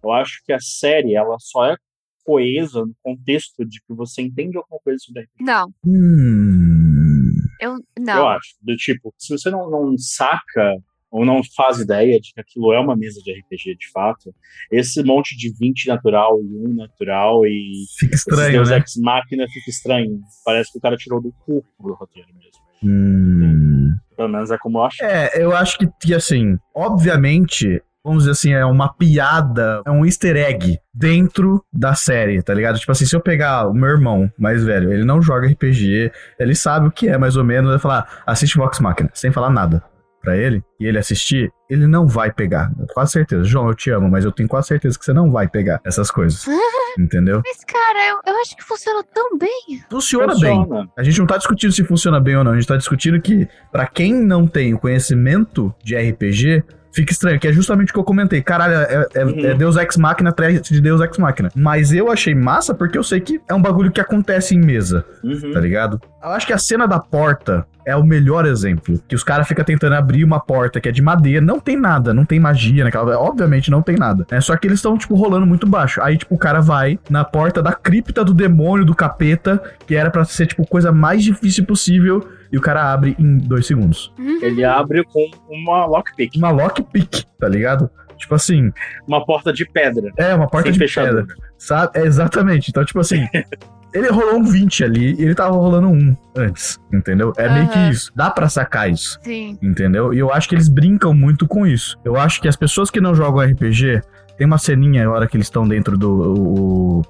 Eu 0.02 0.12
acho 0.12 0.42
que 0.46 0.54
a 0.54 0.60
série, 0.60 1.16
ela 1.16 1.38
só 1.40 1.66
é 1.66 1.76
coesa 2.24 2.86
no 2.86 2.94
contexto 3.04 3.66
de 3.66 3.82
que 3.82 3.94
você 3.94 4.22
entende 4.22 4.58
alguma 4.58 4.80
coisa 4.80 4.98
sobre 5.00 5.24
RPG. 5.24 5.44
Não, 5.44 5.74
Hum. 5.86 7.32
eu 7.60 7.74
Eu 7.74 7.84
não. 8.06 8.28
acho. 8.30 8.56
Do 8.62 8.76
tipo, 8.78 9.14
se 9.18 9.38
você 9.38 9.50
não, 9.50 9.70
não 9.70 9.98
saca 9.98 10.78
ou 11.12 11.26
não 11.26 11.42
faz 11.56 11.80
ideia 11.80 12.20
de 12.20 12.34
que 12.34 12.40
aquilo 12.40 12.72
é 12.74 12.80
uma 12.80 12.96
mesa 12.96 13.20
de 13.22 13.32
RPG 13.32 13.78
de 13.78 13.92
fato, 13.92 14.34
esse 14.72 15.04
monte 15.04 15.36
de 15.36 15.52
20 15.58 15.88
natural 15.88 16.40
e 16.42 16.68
1 16.68 16.74
natural 16.76 17.46
e 17.46 17.86
Fica 17.98 18.16
estranho, 18.16 18.52
Deus 18.52 18.70
né? 18.70 18.78
Ex 18.78 18.96
Machina 18.98 19.46
fica 19.48 19.70
estranho. 19.70 20.20
Parece 20.46 20.72
que 20.72 20.78
o 20.78 20.82
cara 20.82 20.96
tirou 20.96 21.22
do 21.22 21.34
cu 21.46 21.64
do 21.80 21.94
roteiro 21.94 22.30
mesmo. 22.36 22.60
Hum. 22.84 23.92
Pelo 24.16 24.30
menos 24.30 24.52
é 24.52 24.58
como 24.58 24.80
eu 24.80 24.84
acho. 24.84 25.04
É, 25.04 25.32
eu 25.36 25.56
acho 25.56 25.78
que, 25.78 25.88
que, 26.02 26.14
assim, 26.14 26.58
obviamente, 26.76 27.82
vamos 28.04 28.24
dizer 28.24 28.32
assim, 28.32 28.54
é 28.54 28.66
uma 28.66 28.94
piada, 28.94 29.82
é 29.86 29.92
um 29.92 30.06
easter 30.06 30.36
egg 30.36 30.78
dentro 30.94 31.64
da 31.72 31.96
série, 31.96 32.42
tá 32.42 32.54
ligado? 32.54 32.80
Tipo 32.80 32.92
assim, 32.92 33.06
se 33.06 33.16
eu 33.16 33.22
pegar 33.22 33.68
o 33.68 33.74
meu 33.74 33.90
irmão 33.90 34.32
mais 34.38 34.64
velho, 34.64 34.94
ele 34.94 35.04
não 35.04 35.22
joga 35.22 35.48
RPG, 35.48 36.12
ele 36.38 36.56
sabe 36.56 36.88
o 36.88 36.92
que 36.92 37.08
é 37.08 37.18
mais 37.18 37.36
ou 37.36 37.44
menos, 37.44 37.70
vai 37.70 37.80
falar, 37.80 38.24
assiste 38.26 38.58
Vox 38.58 38.80
Machina, 38.80 39.10
sem 39.14 39.32
falar 39.32 39.50
nada 39.50 39.84
pra 40.22 40.36
ele, 40.36 40.64
e 40.80 40.86
ele 40.86 40.98
assistir, 40.98 41.52
ele 41.70 41.88
não 41.88 42.06
vai 42.08 42.32
pegar, 42.32 42.72
quase 42.94 43.14
certeza. 43.14 43.44
João, 43.44 43.68
eu 43.68 43.74
te 43.76 43.90
amo, 43.90 44.10
mas 44.10 44.26
eu 44.26 44.32
tenho 44.32 44.50
quase 44.50 44.68
certeza 44.68 44.98
que 45.00 45.06
você 45.06 45.14
não 45.14 45.32
vai 45.32 45.48
pegar 45.48 45.80
essas 45.86 46.12
coisas, 46.12 46.46
entendeu? 47.00 47.42
Mas, 47.46 47.64
cara, 47.64 48.10
eu, 48.10 48.34
eu 48.34 48.40
acho 48.42 48.56
que 48.58 48.64
funciona 48.64 49.04
tão 49.14 49.38
bem. 49.38 49.82
Funciona 49.90 50.34
bem. 50.40 50.58
Funciona. 50.64 50.90
A 50.98 51.04
gente 51.04 51.20
não 51.20 51.28
tá 51.28 51.38
discutindo 51.38 51.72
se 51.72 51.84
funciona 51.84 52.20
bem 52.20 52.36
ou 52.36 52.44
não, 52.44 52.52
a 52.52 52.56
gente 52.56 52.68
tá 52.68 52.78
discutindo 52.78 53.20
que, 53.22 53.48
pra 53.72 53.88
quem 53.88 54.14
não 54.14 54.46
tem 54.48 54.74
o 54.74 54.80
conhecimento 54.80 55.74
de 55.84 55.96
RPG, 55.96 56.64
fica 56.92 57.12
estranho, 57.14 57.40
que 57.40 57.48
é 57.48 57.54
justamente 57.54 57.92
o 57.92 57.94
que 57.94 58.00
eu 58.00 58.04
comentei. 58.04 58.42
Caralho, 58.42 58.74
é, 58.74 59.08
é- 59.14 59.26
Uhum. 59.26 59.46
é 59.46 59.54
Deus 59.54 59.78
Ex 59.78 59.96
Machina 59.96 60.32
atrás 60.32 60.60
de 60.62 60.82
Deus 60.82 61.00
Ex 61.02 61.18
Machina. 61.20 61.50
Mas 61.56 61.94
eu 61.94 62.12
achei 62.12 62.34
massa 62.34 62.74
porque 62.74 62.98
eu 62.98 63.04
sei 63.04 63.20
que 63.22 63.40
é 63.48 63.54
um 63.54 63.62
bagulho 63.62 63.92
que 63.92 64.02
acontece 64.02 64.56
em 64.56 64.60
mesa, 64.60 65.06
Uhum. 65.24 65.52
tá 65.54 65.60
ligado? 65.60 66.02
Eu 66.22 66.30
acho 66.32 66.48
que 66.48 66.52
a 66.54 66.58
cena 66.58 66.88
da 66.88 67.00
porta 67.00 67.66
é 67.86 67.96
o 67.96 68.04
melhor 68.04 68.46
exemplo. 68.46 69.02
Que 69.08 69.16
os 69.16 69.24
caras 69.24 69.48
ficam 69.48 69.64
tentando 69.66 69.96
abrir 69.96 70.24
uma 70.24 70.40
porta 70.40 70.80
que 70.80 70.90
é 70.90 70.92
de 70.92 71.02
madeira, 71.02 71.42
não 71.42 71.60
tem 71.60 71.78
nada, 71.78 72.14
não 72.14 72.26
tem 72.26 72.40
magia 72.40 72.84
naquela. 72.84 73.18
Obviamente 73.20 73.72
não 73.72 73.82
tem 73.82 73.96
nada. 73.96 74.26
É 74.32 74.40
só 74.42 74.56
que 74.56 74.68
eles 74.68 74.80
estão, 74.80 74.98
tipo, 74.98 75.16
rolando 75.16 75.46
muito 75.46 75.68
baixo. 75.68 76.02
Aí, 76.02 76.18
tipo, 76.18 76.36
o 76.36 76.38
cara 76.38 76.60
vai 76.62 77.00
na 77.10 77.24
porta 77.24 77.62
da 77.62 77.74
cripta 77.74 78.24
do 78.24 78.34
demônio, 78.34 78.86
do 78.86 78.96
capeta, 78.96 79.62
que 79.88 79.96
era 79.96 80.10
pra 80.12 80.24
ser, 80.26 80.48
tipo, 80.48 80.66
coisa 80.68 80.92
mais 80.92 81.24
difícil 81.24 81.66
possível. 81.66 82.28
E 82.52 82.58
o 82.58 82.62
cara 82.62 82.92
abre 82.92 83.16
em 83.20 83.38
dois 83.38 83.68
segundos. 83.68 84.12
Ele 84.42 84.64
abre 84.64 85.04
com 85.04 85.30
uma 85.50 85.86
lockpick, 85.86 86.36
Uma 86.38 86.50
lockpick, 86.50 87.24
tá 87.40 87.48
ligado? 87.48 87.90
Tipo 88.18 88.36
assim, 88.36 88.72
uma 89.08 89.24
porta 89.26 89.54
de 89.54 89.66
pedra. 89.66 90.12
é 90.18 90.34
uma 90.36 90.48
porta 90.48 90.72
de 90.72 90.78
fechadura. 90.78 91.26
pedra. 91.26 91.36
Sabe? 91.58 91.92
É, 92.00 92.06
exatamente. 92.06 92.70
Então, 92.70 92.84
tipo 92.84 93.00
assim. 93.00 93.26
Ele 93.94 94.10
rolou 94.10 94.36
um 94.38 94.44
20 94.44 94.84
ali 94.84 95.16
e 95.16 95.24
ele 95.24 95.36
tava 95.36 95.56
rolando 95.56 95.88
um 95.88 96.16
antes, 96.36 96.80
entendeu? 96.94 97.34
É 97.38 97.50
meio 97.50 97.68
que 97.70 97.80
isso. 97.90 98.12
Dá 98.16 98.30
pra 98.30 98.48
sacar 98.48 98.90
isso. 98.90 99.20
Sim. 99.24 99.58
Entendeu? 99.62 100.14
E 100.14 100.20
eu 100.20 100.32
acho 100.32 100.48
que 100.48 100.56
eles 100.56 100.68
brincam 100.68 101.14
muito 101.14 101.48
com 101.48 101.66
isso. 101.66 101.98
Eu 102.06 102.16
acho 102.16 102.40
que 102.42 102.48
as 102.48 102.56
pessoas 102.56 102.92
que 102.92 103.02
não 103.02 103.16
jogam 103.16 103.42
RPG, 103.42 104.02
tem 104.40 104.48
uma 104.48 104.58
ceninha 104.58 105.06
a 105.06 105.12
hora 105.12 105.28
que 105.28 105.36
eles 105.36 105.48
estão 105.48 105.68
dentro 105.68 105.98
do. 105.98 106.10
O, 106.10 107.00
o 107.00 107.02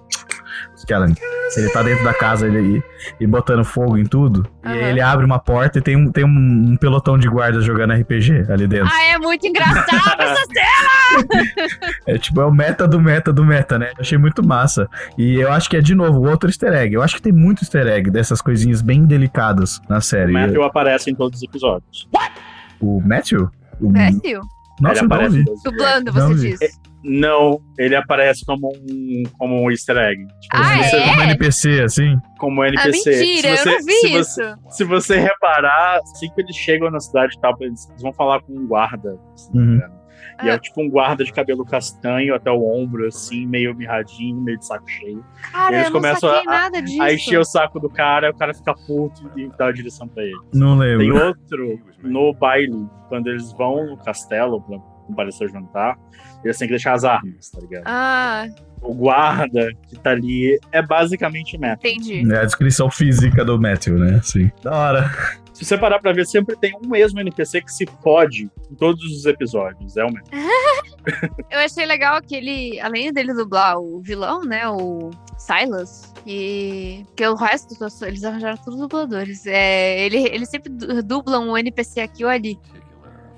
Skellen. 0.76 1.14
Ele 1.56 1.70
tá 1.70 1.84
dentro 1.84 2.04
da 2.04 2.14
casa 2.14 2.48
ele, 2.48 2.78
e, 3.20 3.24
e 3.24 3.28
botando 3.28 3.64
fogo 3.64 3.98
em 3.98 4.04
tudo. 4.04 4.48
E 4.64 4.68
aí 4.68 4.80
Aham. 4.80 4.90
ele 4.90 5.02
abre 5.02 5.26
uma 5.26 5.38
porta 5.38 5.78
e 5.78 5.82
tem, 5.82 5.96
um, 5.96 6.12
tem 6.12 6.24
um, 6.24 6.28
um 6.72 6.76
pelotão 6.76 7.18
de 7.20 7.28
guardas 7.28 7.64
jogando 7.64 7.94
RPG 7.94 8.52
ali 8.52 8.68
dentro. 8.68 8.90
Ah, 8.92 9.04
é 9.04 9.18
muito 9.20 9.46
engraçado 9.46 9.88
essa 10.22 10.44
cena! 10.48 11.26
É 12.08 12.18
tipo, 12.18 12.42
é 12.42 12.46
o 12.46 12.52
meta 12.52 12.88
do 12.88 13.00
meta 13.00 13.32
do 13.32 13.46
meta, 13.46 13.78
né? 13.78 13.92
Eu 13.96 14.02
achei 14.02 14.18
muito 14.18 14.46
massa. 14.46 14.90
E 15.18 15.36
eu 15.36 15.52
acho 15.52 15.70
que 15.70 15.78
é, 15.78 15.82
de 15.82 15.94
novo, 15.94 16.28
outro 16.28 16.50
easter 16.50 16.74
egg. 16.74 16.96
Eu 16.96 17.04
acho 17.04 17.16
que 17.16 17.22
tem 17.22 17.34
muito 17.34 17.64
easter 17.64 17.86
egg 17.86 18.10
dessas 18.10 18.42
coisinhas 18.42 18.82
bem 18.82 19.06
delicadas 19.06 19.80
na 19.88 19.98
O 19.98 20.02
série. 20.02 20.34
Matthew 20.34 20.64
aparece 20.64 21.12
em 21.12 21.16
todos 21.16 21.40
os 21.40 21.44
episódios. 21.44 22.08
O 22.80 23.00
Matthew? 23.02 23.50
O... 23.80 23.92
Matthew, 23.92 24.42
Nossa, 24.82 25.00
ele 25.00 25.06
aparece 25.06 25.44
dublando, 25.64 26.12
você 26.12 26.36
diz. 26.36 26.80
Não, 27.04 27.62
ele 27.78 27.96
aparece 27.96 28.44
como 28.46 28.68
um, 28.76 29.24
como 29.38 29.64
um 29.64 29.72
easter 29.72 29.96
egg. 29.98 30.26
Tipo, 30.42 30.56
Ah, 30.58 30.84
você- 30.84 30.96
é? 30.98 31.08
Como 31.10 31.22
NPC, 31.24 31.82
assim. 31.84 32.16
Como 32.38 32.62
Ah, 32.62 32.68
NPC. 32.68 33.10
mentira, 33.10 33.56
se 33.58 33.64
você, 33.64 33.70
eu 33.70 33.74
não 33.80 33.86
vi 33.86 33.94
se 33.94 34.08
isso. 34.18 34.36
Você, 34.42 34.56
se 34.70 34.84
você 34.84 35.20
reparar, 35.20 36.00
assim 36.04 36.30
que 36.34 36.42
eles 36.42 36.56
chegam 36.56 36.92
na 36.92 37.00
cidade 37.00 37.36
e 37.38 37.40
tal, 37.42 37.56
eles, 37.62 37.88
vão 38.02 38.12
falar 38.14 38.42
com 38.42 38.54
um 38.54 38.68
guarda. 38.68 39.18
se 39.36 39.54
não 39.56 39.62
me 39.62 39.68
Uhum. 39.70 39.76
engano. 39.78 40.00
E 40.44 40.48
é 40.50 40.52
Ah. 40.54 40.60
tipo 40.60 40.82
um 40.82 40.90
guarda 40.90 41.24
de 41.24 41.32
cabelo 41.34 41.66
castanho 41.66 42.34
até 42.36 42.50
o 42.52 42.62
ombro, 42.64 43.06
assim, 43.08 43.46
meio 43.46 43.74
mirradinho, 43.76 44.40
meio 44.42 44.58
de 44.58 44.66
saco 44.66 44.90
cheio. 44.90 45.24
Cara, 45.52 45.76
Eles 45.76 45.88
eu 45.88 45.94
não 45.94 46.02
começam 46.02 46.30
a- 46.30 46.44
nada 46.44 46.82
disso. 46.82 47.02
Aí 47.02 47.16
encher 47.16 47.40
o 47.40 47.44
saco 47.46 47.80
do 47.80 47.90
cara, 47.90 48.30
o 48.32 48.38
cara 48.38 48.54
fica 48.54 48.74
puto 48.74 49.30
e 49.38 49.50
dá 49.58 49.68
a 49.68 49.72
direção 49.72 50.08
pra 50.08 50.24
ele. 50.24 50.36
Não 50.54 50.78
Tem 50.80 50.96
lembro. 50.98 51.28
outro 51.28 51.80
no 52.04 52.34
baile, 52.34 52.88
quando 53.10 53.28
eles 53.28 53.52
vão 53.54 53.86
no 53.88 53.98
castelo 53.98 54.62
comparecer 55.10 55.50
jantar, 55.50 55.98
eles 56.44 56.58
têm 56.58 56.68
que 56.68 56.74
deixar 56.74 56.94
as 56.94 57.04
armas, 57.04 57.50
tá 57.50 57.60
ligado? 57.60 57.84
Ah, 57.86 58.46
O 58.82 58.94
guarda 58.94 59.70
que 59.88 59.98
tá 60.00 60.12
ali 60.12 60.58
é 60.72 60.82
basicamente 60.82 61.58
Matt. 61.58 61.80
entendi. 61.84 62.32
É 62.34 62.38
a 62.40 62.46
descrição 62.46 62.90
física 62.90 63.44
do 63.44 63.60
Matthew, 63.60 63.98
né? 64.00 64.22
Sim. 64.24 64.50
Da 64.64 64.72
hora. 64.76 65.12
Se 65.54 65.66
você 65.66 65.78
parar 65.78 66.00
pra 66.00 66.14
ver, 66.14 66.26
sempre 66.26 66.56
tem 66.56 66.74
um 66.82 66.88
mesmo 66.88 67.20
NPC 67.20 67.62
que 67.62 67.74
se 67.74 67.86
fode 68.02 68.50
em 68.72 68.76
todos 68.76 69.04
os 69.04 69.26
episódios. 69.26 69.98
É 69.98 70.06
o 70.06 70.14
Matt. 70.14 70.26
Eu 71.52 71.60
achei 71.60 71.86
legal 71.86 72.22
que 72.22 72.36
ele, 72.36 72.80
além 72.80 73.12
dele 73.12 73.34
dublar 73.34 73.78
o 73.78 74.00
vilão, 74.02 74.44
né, 74.46 74.68
o 74.70 75.10
Silas, 75.38 76.14
e 76.28 77.06
que 77.16 77.26
o 77.28 77.36
resto, 77.36 77.76
eles 78.06 78.24
arranjaram 78.24 78.58
todos 78.58 78.80
dubladores. 78.80 79.46
É, 79.48 80.06
ele, 80.06 80.18
ele 80.28 80.46
sempre 80.46 80.70
du- 80.72 81.02
dubla 81.02 81.40
um 81.40 81.58
NPC 81.58 82.02
aqui 82.02 82.24
ou 82.24 82.30
ali, 82.30 82.58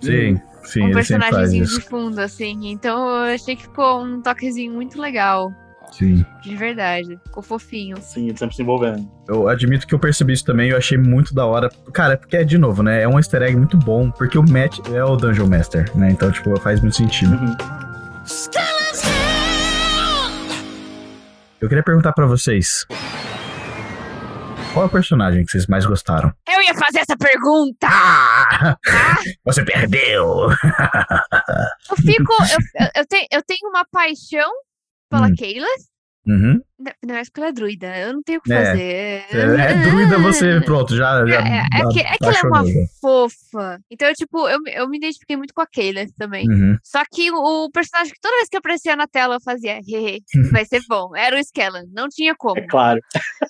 Sim, 0.01 0.41
sim, 0.63 0.83
um 0.83 0.91
personagemzinho 0.91 1.65
de 1.65 1.81
fundo, 1.81 2.19
assim. 2.19 2.71
Então 2.71 3.07
eu 3.07 3.35
achei 3.35 3.55
que 3.55 3.63
ficou 3.63 4.03
um 4.03 4.21
toquezinho 4.21 4.73
muito 4.73 4.99
legal, 4.99 5.51
Sim. 5.91 6.25
de 6.41 6.55
verdade. 6.55 7.19
Ficou 7.25 7.43
fofinho. 7.43 7.97
Sim, 8.01 8.29
ele 8.29 8.37
sempre 8.37 8.55
se 8.55 8.61
envolvendo. 8.61 9.07
Eu 9.27 9.47
admito 9.47 9.85
que 9.85 9.93
eu 9.93 9.99
percebi 9.99 10.33
isso 10.33 10.45
também, 10.45 10.69
eu 10.71 10.77
achei 10.77 10.97
muito 10.97 11.33
da 11.33 11.45
hora. 11.45 11.69
Cara, 11.93 12.13
é 12.13 12.17
porque 12.17 12.37
é 12.37 12.43
de 12.43 12.57
novo, 12.57 12.81
né? 12.81 13.03
É 13.03 13.07
um 13.07 13.17
easter 13.17 13.41
egg 13.41 13.55
muito 13.55 13.77
bom, 13.77 14.09
porque 14.11 14.37
o 14.37 14.43
Matt 14.43 14.79
é 14.89 15.03
o 15.03 15.15
Dungeon 15.15 15.47
Master, 15.47 15.95
né? 15.95 16.09
Então, 16.11 16.31
tipo, 16.31 16.59
faz 16.59 16.81
muito 16.81 16.95
sentido. 16.95 17.33
Uhum. 17.33 17.55
Eu 21.61 21.69
queria 21.69 21.83
perguntar 21.83 22.11
pra 22.13 22.25
vocês. 22.25 22.87
Qual 24.73 24.85
é 24.85 24.87
o 24.87 24.91
personagem 24.91 25.43
que 25.43 25.51
vocês 25.51 25.67
mais 25.67 25.85
gostaram? 25.85 26.31
Eu 26.47 26.61
ia 26.61 26.73
fazer 26.73 26.99
essa 26.99 27.17
pergunta! 27.17 27.87
Ah! 27.89 28.77
Você 29.45 29.65
perdeu! 29.65 30.49
Eu 31.89 31.95
fico. 31.97 32.33
eu, 32.79 32.87
eu, 32.95 33.05
tenho, 33.05 33.27
eu 33.31 33.41
tenho 33.43 33.69
uma 33.69 33.85
paixão 33.91 34.49
pela 35.09 35.27
Hum. 35.27 35.35
Kayla. 35.37 35.67
Uhum. 36.25 36.61
Não, 36.83 36.91
não 37.05 37.15
é 37.15 37.23
porque 37.23 37.39
ela 37.39 37.49
é 37.49 37.53
druida. 37.53 37.97
Eu 37.97 38.13
não 38.13 38.23
tenho 38.23 38.39
o 38.39 38.41
que 38.41 38.51
É. 38.53 38.65
fazer. 38.65 38.81
É, 38.81 39.71
é 39.71 39.73
druida 39.89 40.17
você, 40.19 40.61
pronto, 40.65 40.95
já. 40.95 41.25
já 41.25 41.35
É, 41.35 41.59
é, 41.81 41.87
que, 41.93 41.99
é 41.99 42.17
que 42.17 42.25
ela 42.25 42.33
é 42.37 42.47
uma 42.47 42.65
já. 42.65 42.79
fofa. 42.99 43.79
Então, 43.89 44.11
tipo, 44.13 44.47
eu, 44.47 44.59
me- 44.61 44.71
eu 44.73 44.89
me 44.89 44.97
identifiquei 44.97 45.35
muito 45.37 45.53
com 45.53 45.61
a 45.61 45.67
Kayla 45.67 46.05
também. 46.17 46.47
Uhum. 46.49 46.77
Só 46.83 47.01
que 47.11 47.31
o, 47.31 47.69
personagem 47.71 48.13
que 48.13 48.19
toda 48.21 48.35
vez 48.37 48.49
que 48.49 48.57
aparecia 48.57 48.95
na 48.95 49.07
tela 49.07 49.35
eu 49.35 49.41
fazia, 49.41 49.79
hehe, 49.87 50.21
vai 50.51 50.65
ser 50.65 50.81
bom. 50.89 51.15
Era 51.15 51.35
o 51.35 51.39
Skellan. 51.39 51.83
Não 51.93 52.07
tinha 52.09 52.35
como. 52.35 52.59
É 52.59 52.67
claro. 52.67 52.99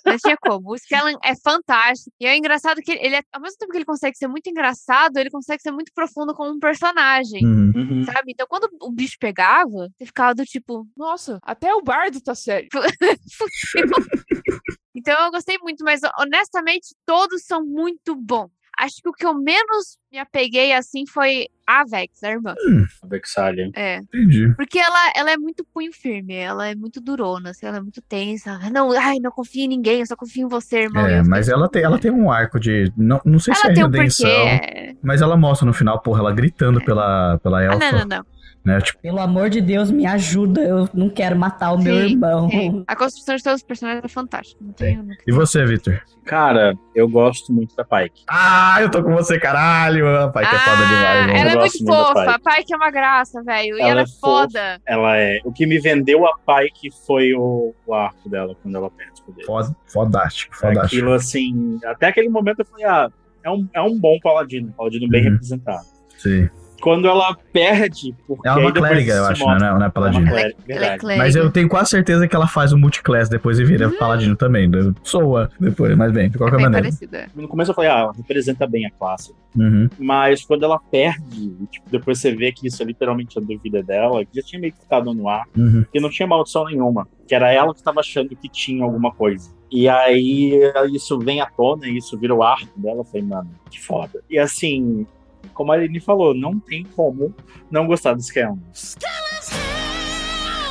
Não 0.04 0.16
tinha 0.18 0.36
como. 0.36 0.70
O 0.70 0.74
Skellan 0.76 1.14
é 1.24 1.34
fantástico. 1.36 2.10
E 2.20 2.26
é 2.26 2.36
engraçado 2.36 2.80
que 2.82 2.92
ele, 2.92 3.16
é, 3.16 3.22
ao 3.32 3.40
mesmo 3.40 3.56
tempo 3.58 3.72
que 3.72 3.78
ele 3.78 3.84
consegue 3.84 4.16
ser 4.16 4.26
muito 4.28 4.48
engraçado, 4.48 5.16
ele 5.16 5.30
consegue 5.30 5.62
ser 5.62 5.70
muito 5.70 5.92
profundo 5.94 6.34
como 6.34 6.50
um 6.52 6.58
personagem. 6.58 7.44
Uhum. 7.44 7.72
Uhum. 7.74 8.04
Sabe? 8.04 8.32
Então, 8.32 8.46
quando 8.48 8.68
o 8.80 8.90
bicho 8.92 9.16
pegava, 9.18 9.88
você 9.96 10.06
ficava 10.06 10.34
do 10.34 10.44
tipo, 10.44 10.86
Nossa, 10.96 11.38
até 11.42 11.72
o 11.74 11.82
bardo 11.82 12.20
tá 12.20 12.34
sério. 12.34 12.68
Então 14.94 15.18
eu 15.24 15.30
gostei 15.30 15.56
muito, 15.58 15.82
mas 15.84 16.00
honestamente 16.20 16.94
todos 17.06 17.44
são 17.44 17.64
muito 17.64 18.14
bons. 18.14 18.50
Acho 18.78 18.96
que 19.02 19.08
o 19.08 19.12
que 19.12 19.24
eu 19.26 19.34
menos 19.34 19.98
me 20.10 20.18
apeguei 20.18 20.72
assim 20.72 21.04
foi 21.06 21.46
a 21.66 21.84
Vex, 21.84 22.22
a 22.22 22.30
irmã. 22.30 22.54
A 23.02 23.06
Vexalia. 23.06 23.70
É. 23.74 23.98
Entendi. 23.98 24.52
Porque 24.56 24.78
ela, 24.78 25.12
ela 25.14 25.30
é 25.30 25.36
muito 25.36 25.64
punho 25.74 25.92
firme, 25.92 26.34
ela 26.34 26.68
é 26.68 26.74
muito 26.74 27.00
durona, 27.00 27.50
assim, 27.50 27.66
ela 27.66 27.76
é 27.78 27.80
muito 27.80 28.00
tensa. 28.02 28.58
Não, 28.70 28.90
ai, 28.92 29.18
não 29.18 29.30
confio 29.30 29.64
em 29.64 29.68
ninguém, 29.68 30.00
eu 30.00 30.06
só 30.06 30.16
confio 30.16 30.46
em 30.46 30.48
você, 30.48 30.80
irmão. 30.84 31.08
E 31.08 31.12
É, 31.12 31.22
mas 31.22 31.48
ela 31.48 31.68
tem, 31.68 31.82
ela 31.82 31.98
tem 31.98 32.10
um 32.10 32.30
arco 32.30 32.58
de. 32.58 32.90
Não, 32.96 33.20
não 33.24 33.38
sei 33.38 33.54
se 33.54 33.60
Ela 33.62 33.72
é 33.72 33.74
tem 33.74 33.84
um 33.84 33.88
redenção. 33.90 34.28
porquê. 34.30 34.96
Mas 35.02 35.20
ela 35.22 35.36
mostra 35.36 35.66
no 35.66 35.72
final, 35.74 36.00
porra, 36.00 36.20
ela 36.20 36.32
gritando 36.32 36.82
pela, 36.84 37.38
pela 37.38 37.58
Ah, 37.60 37.64
elfa. 37.64 37.78
não, 37.92 37.98
não, 38.00 38.04
não. 38.18 38.26
Né? 38.64 38.80
Tipo, 38.80 39.00
Pelo 39.00 39.20
amor 39.20 39.50
de 39.50 39.60
Deus, 39.60 39.90
me 39.90 40.06
ajuda. 40.06 40.60
Eu 40.62 40.88
não 40.94 41.08
quero 41.10 41.36
matar 41.36 41.72
o 41.72 41.78
meu 41.82 41.94
Sim, 41.96 42.12
irmão. 42.12 42.48
sim. 42.50 42.84
A 42.86 42.94
construção 42.96 43.34
de 43.36 43.42
todos 43.42 43.60
os 43.60 43.66
personagens 43.66 44.04
é 44.04 44.08
fantástica. 44.08 44.58
Não 44.64 44.72
tem- 44.72 45.00
e 45.26 45.32
você, 45.32 45.64
Victor? 45.64 46.00
Cara, 46.24 46.74
eu 46.94 47.08
gosto 47.08 47.52
muito 47.52 47.74
da 47.74 47.84
Pike. 47.84 48.22
Ah, 48.28 48.76
eu 48.80 48.88
tô 48.90 49.02
com 49.02 49.12
você, 49.12 49.38
caralho! 49.40 50.04
Pai, 50.32 50.48
que 50.48 50.54
é 50.54 50.58
foda 50.60 50.76
demais, 50.86 51.04
Ah, 51.04 51.20
mano. 51.26 51.32
ela 51.32 51.38
é 51.40 51.44
muito 51.44 51.58
gosto 51.60 51.84
muito 51.84 51.96
fofa. 51.96 52.14
Pike. 52.14 52.30
A 52.30 52.38
Pike 52.56 52.72
é 52.72 52.76
uma 52.76 52.90
graça, 52.90 53.42
velho. 53.42 53.76
E 53.76 53.80
Ela 53.80 53.90
ela 53.90 54.00
é 54.00 54.04
é 54.04 54.06
foda. 54.20 54.80
Ela 54.86 55.16
é. 55.16 55.38
O 55.44 55.52
que 55.52 55.66
me 55.66 55.80
vendeu 55.80 56.24
a 56.26 56.32
Pike 56.38 56.90
foi 57.06 57.34
o, 57.34 57.74
o 57.86 57.94
arco 57.94 58.28
dela 58.28 58.54
quando 58.62 58.76
ela 58.76 58.90
perde 58.90 59.12
os 59.14 59.20
poderes. 59.20 59.46
Foda, 59.46 59.76
fodástico, 59.86 60.54
fodástico. 60.56 60.86
Aquilo 60.86 61.12
assim. 61.12 61.80
Até 61.84 62.06
aquele 62.06 62.28
momento 62.28 62.60
eu 62.60 62.64
falei, 62.66 62.84
ah, 62.86 63.10
é 63.42 63.50
um, 63.50 63.68
é 63.74 63.82
um 63.82 63.98
bom 63.98 64.16
paladino, 64.22 64.68
um 64.68 64.72
paladino 64.72 65.08
bem 65.08 65.24
Uhum. 65.26 65.30
representado. 65.32 65.84
Sim. 66.16 66.48
Quando 66.82 67.06
ela 67.06 67.36
perde, 67.52 68.14
porque 68.26 68.46
Ela 68.48 68.58
é 68.60 68.64
uma 68.64 68.72
clériga, 68.72 69.12
eu 69.14 69.24
acho, 69.26 69.44
mostra- 69.46 69.72
né? 69.72 69.78
Não 69.78 69.84
é- 69.84 69.86
é 69.86 69.90
paladino. 69.90 70.26
Ela 70.28 70.40
é 70.40 70.42
uma 70.48 70.54
clériga, 70.58 70.96
Ela 71.06 71.14
é. 71.14 71.16
Mas 71.16 71.36
eu 71.36 71.50
tenho 71.50 71.68
quase 71.68 71.90
certeza 71.90 72.26
que 72.26 72.34
ela 72.34 72.48
faz 72.48 72.72
o 72.72 72.78
multiclass 72.78 73.28
depois 73.28 73.58
e 73.60 73.64
vira 73.64 73.88
paladino 73.90 74.34
também. 74.36 74.66
né? 74.68 74.92
Soa 75.04 75.48
depois, 75.60 75.96
mas 75.96 76.10
bem, 76.12 76.28
de 76.28 76.36
É 76.36 76.38
qualquer 76.38 76.56
bem 76.56 76.64
maneira. 76.64 76.84
parecida. 76.86 77.26
No 77.36 77.46
começo 77.46 77.70
eu 77.70 77.74
falei, 77.74 77.90
ah, 77.90 77.98
ela 78.00 78.12
representa 78.12 78.66
bem 78.66 78.84
a 78.86 78.90
classe. 78.90 79.32
Uhum. 79.56 79.88
Mas 79.98 80.44
quando 80.44 80.64
ela 80.64 80.78
perde, 80.90 81.50
tipo, 81.70 81.88
depois 81.90 82.18
você 82.18 82.34
vê 82.34 82.50
que 82.52 82.66
isso 82.66 82.82
é 82.82 82.86
literalmente 82.86 83.38
a 83.38 83.42
dúvida 83.42 83.82
dela, 83.82 84.24
que 84.24 84.34
já 84.40 84.42
tinha 84.42 84.60
meio 84.60 84.72
que 84.72 84.80
ficado 84.80 85.12
no 85.14 85.28
ar, 85.28 85.44
Uhum. 85.56 85.84
que 85.92 86.00
não 86.00 86.10
tinha 86.10 86.26
maldição 86.26 86.64
nenhuma, 86.64 87.06
que 87.28 87.34
era 87.34 87.52
ela 87.52 87.72
que 87.72 87.78
estava 87.80 88.00
achando 88.00 88.34
que 88.34 88.48
tinha 88.48 88.82
alguma 88.82 89.12
coisa. 89.12 89.50
E 89.70 89.88
aí 89.88 90.52
isso 90.92 91.18
vem 91.18 91.40
à 91.40 91.46
tona, 91.46 91.86
e 91.86 91.96
isso 91.96 92.18
vira 92.18 92.34
o 92.34 92.42
arco 92.42 92.68
dela, 92.76 92.98
eu 93.00 93.04
falei, 93.04 93.22
mano, 93.26 93.48
que 93.70 93.80
foda. 93.80 94.20
E 94.28 94.38
assim, 94.38 95.06
como 95.54 95.72
a 95.72 95.74
Aline 95.74 96.00
falou, 96.00 96.34
não 96.34 96.58
tem 96.58 96.84
como 96.84 97.34
não 97.70 97.86
gostar 97.86 98.14
do 98.14 98.22
Scanlan. 98.22 98.58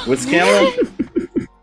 O 0.08 0.16
Scanlan 0.16 0.72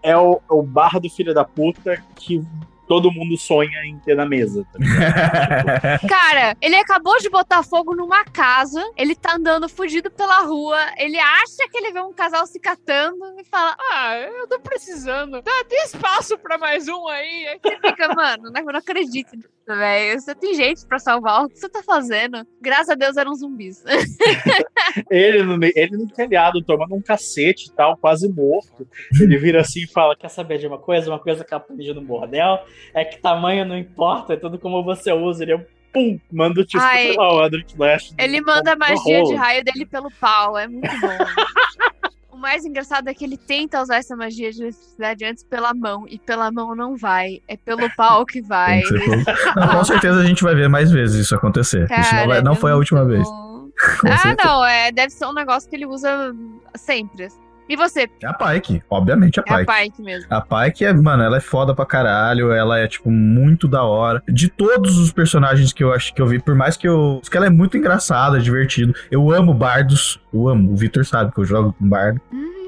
é 0.03 0.17
o, 0.17 0.41
o 0.49 0.63
bardo 0.63 1.09
filho 1.11 1.35
da 1.35 1.45
puta 1.45 2.03
que 2.17 2.43
todo 2.89 3.13
mundo 3.13 3.37
sonha 3.37 3.85
em 3.85 3.99
ter 3.99 4.17
na 4.17 4.27
mesa. 4.27 4.65
tá? 4.73 4.79
Cara, 6.09 6.57
ele 6.61 6.75
acabou 6.77 7.19
de 7.19 7.29
botar 7.29 7.63
fogo 7.63 7.95
numa 7.95 8.25
casa, 8.25 8.83
ele 8.97 9.15
tá 9.15 9.37
andando 9.37 9.69
fugido 9.69 10.11
pela 10.11 10.41
rua, 10.41 10.79
ele 10.97 11.19
acha 11.19 11.69
que 11.71 11.77
ele 11.77 11.93
vê 11.93 12.01
um 12.01 12.13
casal 12.13 12.47
se 12.47 12.59
catando 12.59 13.19
e 13.39 13.45
fala, 13.45 13.77
Ah, 13.93 14.17
eu 14.17 14.49
tô 14.49 14.59
precisando. 14.59 15.43
Dá 15.43 15.53
tem 15.69 15.85
espaço 15.85 16.39
pra 16.39 16.57
mais 16.57 16.89
um 16.89 17.07
aí. 17.09 17.47
Aí 17.49 17.61
você 17.63 17.77
fica, 17.77 18.09
mano, 18.15 18.51
não, 18.51 18.65
não 18.65 18.79
acredito 18.79 19.37
nisso, 19.37 19.49
velho. 19.67 20.21
Você 20.21 20.35
tem 20.35 20.55
gente 20.55 20.87
pra 20.87 20.99
salvar, 20.99 21.45
o 21.45 21.49
que 21.49 21.59
você 21.59 21.69
tá 21.69 21.83
fazendo? 21.83 22.47
Graças 22.61 22.89
a 22.91 22.95
Deus 22.95 23.17
eram 23.17 23.35
zumbis. 23.35 23.85
Ele 25.11 25.43
no, 25.43 25.59
ele 25.65 25.97
no 25.97 26.09
telhado, 26.09 26.63
tomando 26.63 26.95
um 26.95 27.03
cacete 27.03 27.69
e 27.69 27.73
tal, 27.73 27.97
quase 27.97 28.29
morto. 28.29 28.87
Ele 29.21 29.37
vira 29.37 29.61
assim 29.61 29.83
e 29.83 29.87
fala: 29.87 30.17
Quer 30.17 30.29
saber 30.29 30.59
de 30.59 30.67
uma 30.67 30.79
coisa? 30.79 31.11
Uma 31.11 31.19
coisa 31.19 31.45
que 31.45 31.55
aprendi 31.55 31.93
no 31.93 32.01
bordel 32.03 32.59
é 32.95 33.05
que 33.05 33.19
tamanho 33.19 33.65
não 33.65 33.77
importa, 33.77 34.35
é 34.35 34.37
tudo 34.37 34.59
como 34.59 34.83
você 34.85 35.13
usa. 35.13 35.43
Ele, 35.45 35.59
pum, 35.93 36.19
manda 36.33 36.61
o 36.61 36.65
tipo, 36.65 36.83
Ai, 36.83 37.09
sei 37.09 37.17
lá, 37.17 37.35
o 37.35 37.43
Eldritch 37.43 37.75
Blast. 37.75 38.15
Ele 38.19 38.41
manda 38.41 38.73
a 38.73 38.77
magia 38.77 39.23
de 39.25 39.35
raio 39.35 39.65
dele 39.65 39.87
pelo 39.87 40.11
pau, 40.21 40.57
é 40.59 40.67
muito 40.69 40.89
bom. 41.01 41.09
O 42.31 42.41
mais 42.41 42.65
engraçado 42.65 43.09
é 43.09 43.15
que 43.15 43.25
ele 43.25 43.37
tenta 43.37 43.83
usar 43.83 43.97
essa 43.97 44.15
magia 44.15 44.53
de 44.53 44.63
eletricidade 44.63 45.25
antes 45.25 45.43
pela 45.43 45.75
mão, 45.75 46.07
e 46.09 46.21
pela 46.21 46.53
mão 46.53 46.73
não 46.73 46.97
vai. 46.97 47.43
É 47.49 47.57
pelo 47.57 47.91
pau 47.97 48.25
que 48.25 48.41
vai. 48.41 48.81
Pelo- 48.83 49.25
Não, 49.59 49.69
com 49.79 49.85
certeza 49.85 50.21
a 50.21 50.25
gente 50.25 50.45
vai 50.45 50.55
ver 50.55 50.69
mais 50.69 50.89
vezes 50.93 51.25
isso 51.27 51.35
acontecer. 51.35 51.83
isso 51.91 51.95
não, 51.95 52.11
Cara, 52.11 52.27
vai- 52.29 52.41
não 52.43 52.53
é 52.53 52.55
foi 52.55 52.71
a 52.71 52.77
última 52.77 53.05
vez. 53.05 53.25
bom. 53.25 53.69
Com 54.01 54.09
Ah, 54.09 54.19
certeza. 54.19 54.49
não, 54.49 54.65
é, 54.65 54.93
deve 54.93 55.11
ser 55.11 55.27
um 55.27 55.33
negócio 55.33 55.69
que 55.69 55.75
ele 55.75 55.87
usa 55.87 56.33
sempre. 56.77 57.27
E 57.69 57.77
você? 57.77 58.09
É 58.23 58.27
a 58.27 58.33
Pike, 58.33 58.83
obviamente 58.89 59.39
a 59.39 59.45
É 59.47 59.53
a 59.53 59.57
Pike. 59.59 59.73
Pike 59.73 60.03
mesmo. 60.03 60.27
A 60.31 60.41
Pike 60.41 60.85
é, 60.85 60.93
mano, 60.93 61.23
ela 61.23 61.37
é 61.37 61.41
foda 61.41 61.75
pra 61.75 61.85
caralho, 61.85 62.51
ela 62.53 62.79
é, 62.79 62.87
tipo, 62.89 63.11
muito 63.11 63.69
da 63.69 63.83
hora. 63.83 64.23
De 64.29 64.49
todos 64.49 64.97
os 64.99 65.13
personagens 65.13 65.73
que 65.73 65.85
eu 65.85 65.93
acho 65.93 66.15
que 66.15 66.23
eu 66.23 66.27
vi, 66.27 66.39
por 66.39 66.55
mais 66.55 66.77
que 66.77 66.89
eu. 66.89 67.21
que 67.31 67.37
ela 67.37 67.47
é 67.47 67.51
muito 67.51 67.77
engraçada, 67.77 68.41
divertido. 68.41 68.95
Eu 69.11 69.31
amo 69.31 69.53
bardos, 69.53 70.21
eu 70.33 70.49
amo. 70.49 70.73
O 70.73 70.77
Victor 70.77 71.05
sabe 71.05 71.33
que 71.33 71.39
eu 71.41 71.45
jogo 71.45 71.75
com 71.79 71.89
bardo. 71.89 72.21